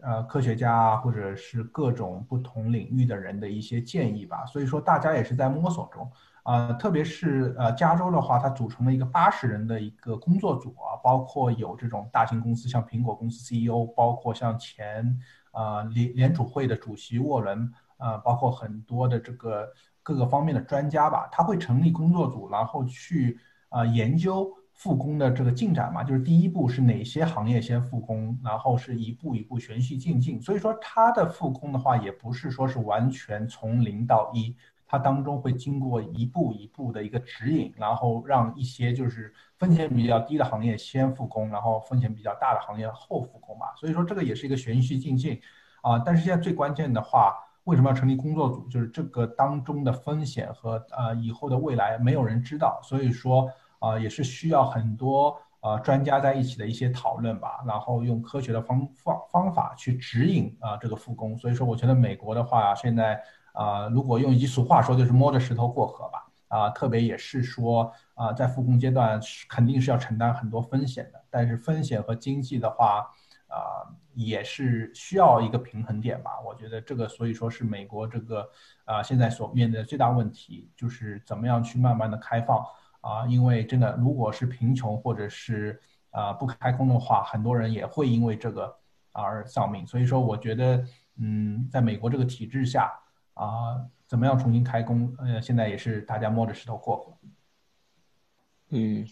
[0.01, 4.45] 呃科学家，或者是各种不同领域的人的一些建议吧。
[4.45, 6.09] 所以说大家也是在摸索中
[6.43, 15.19] 啊，特别是呃加州的话，它组成了一个八十人的一个工作组啊，包括有这种大型公司像苹果公司 CEO，包括像前
[15.55, 19.67] 啊联联储会的主席沃伦啊，包括很多的这个
[20.03, 23.39] 各个方面的专家吧，他会成立工作组，然后去
[23.69, 24.53] 啊研究。
[24.75, 30.41] 复工的这个进展嘛，就是第一步是哪些行业先复工，然后是一步一步循序渐进。
[30.41, 34.53] 所以说它的复工的话，也不是说是完全从零到一，
[34.87, 43.67] 它当中会经过一步一步的一个指引，然后让一些就是风险比较低的行业先复工，然后风险比较大的行业后复工嘛。
[43.75, 45.39] 所以说这个也是一个循序渐进
[45.81, 45.99] 啊。
[45.99, 48.67] 但是现在最关键的话，为什么要成立工作组？
[48.69, 53.49] 就是这个当中的风险和呃以后的未来没有人知道，所以说。
[53.79, 61.37] 啊，也是需要很多呃专家在一起的一些讨论吧，然后用科学的方方方法去指引啊这个复工。
[61.37, 63.21] 所以说，我觉得美国的话，现在
[63.55, 66.21] 啊，如果用一句俗话说，就是摸着石头过河吧。
[66.47, 73.09] 啊，特别也是说啊，在复工阶段是肯定是要承担很多风险的，但是风险和经济的话，
[73.47, 73.83] 啊，
[74.13, 76.39] 也是需要一个平衡点吧。
[76.45, 78.47] 我觉得这个，所以说是美国这个
[78.85, 82.63] 啊现在所面对的最大问题，就是怎么样去慢慢的开放。
[83.01, 85.79] 啊，因为真的，如果是贫穷或者是
[86.09, 88.75] 啊不开工的话，很多人也会因为这个
[89.11, 89.85] 而丧命。
[89.85, 90.83] 所以说，我觉得，
[91.17, 92.91] 嗯，在美国这个体制下，
[93.35, 97.17] 啊，怎么样重新开工，呃，现在也是大家摸着石头过河。
[98.69, 99.05] 嗯，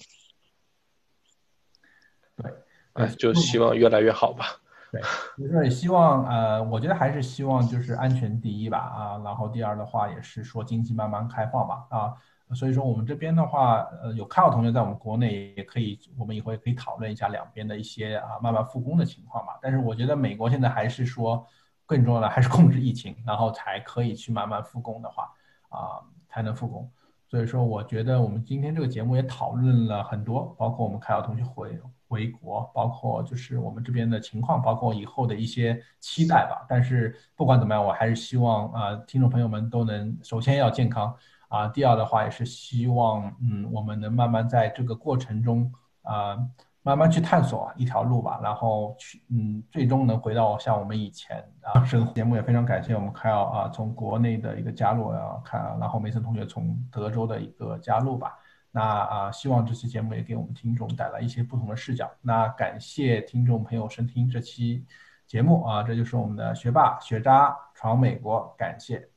[2.36, 2.52] 对，
[2.94, 4.46] 哎，就希望越来越好吧。
[4.92, 5.02] 对，
[5.38, 12.14] 就是希望，呃，我觉得还是希望就是安全第一吧，啊，然后第二的话也是说经济慢慢开放吧，啊。
[12.54, 19.58] 所以说我们这边的话，呃，有看到同学在我们国内也可以，我们以后也可以讨论一下两边的一些啊慢慢复工的情况吧。
[19.60, 21.48] 但是我觉得美国现在还是说
[21.86, 25.32] 更重要的还是控制疫情，然后才可以去慢慢复工的话，
[25.70, 26.90] 啊才能复工。
[27.28, 36.66] 所以说我觉得我们今天这个节目也讨论了很多，包括我们凯尔同学回回国，包括就是我们这边的情况，包括以后的一些期待吧。
[36.70, 41.16] 但是不管怎么样，我还是希望啊听众朋友们都能首先要健康。
[41.50, 45.72] 啊，第二的话也是希望，嗯，我们能慢慢在这个过程中，
[46.02, 46.36] 啊，
[46.84, 52.14] 慢慢去探索一条路吧，然后去，嗯，最终能回到像我们以前啊生活。
[52.14, 58.38] 节目也非常感谢我们凯尔啊，从国内的一个加入啊，看，然后梅森同学从德州的一个加入吧。
[58.70, 62.12] 那啊，希望这期节目也给我们听众带来一些不同的视角。
[62.22, 64.86] 那感谢听众朋友收听这期
[65.26, 69.08] 节目啊，这就是我们的学霸学渣闯美国，感谢。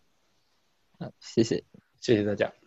[0.98, 1.64] 嗯，谢谢。
[2.00, 2.65] 谢谢大家。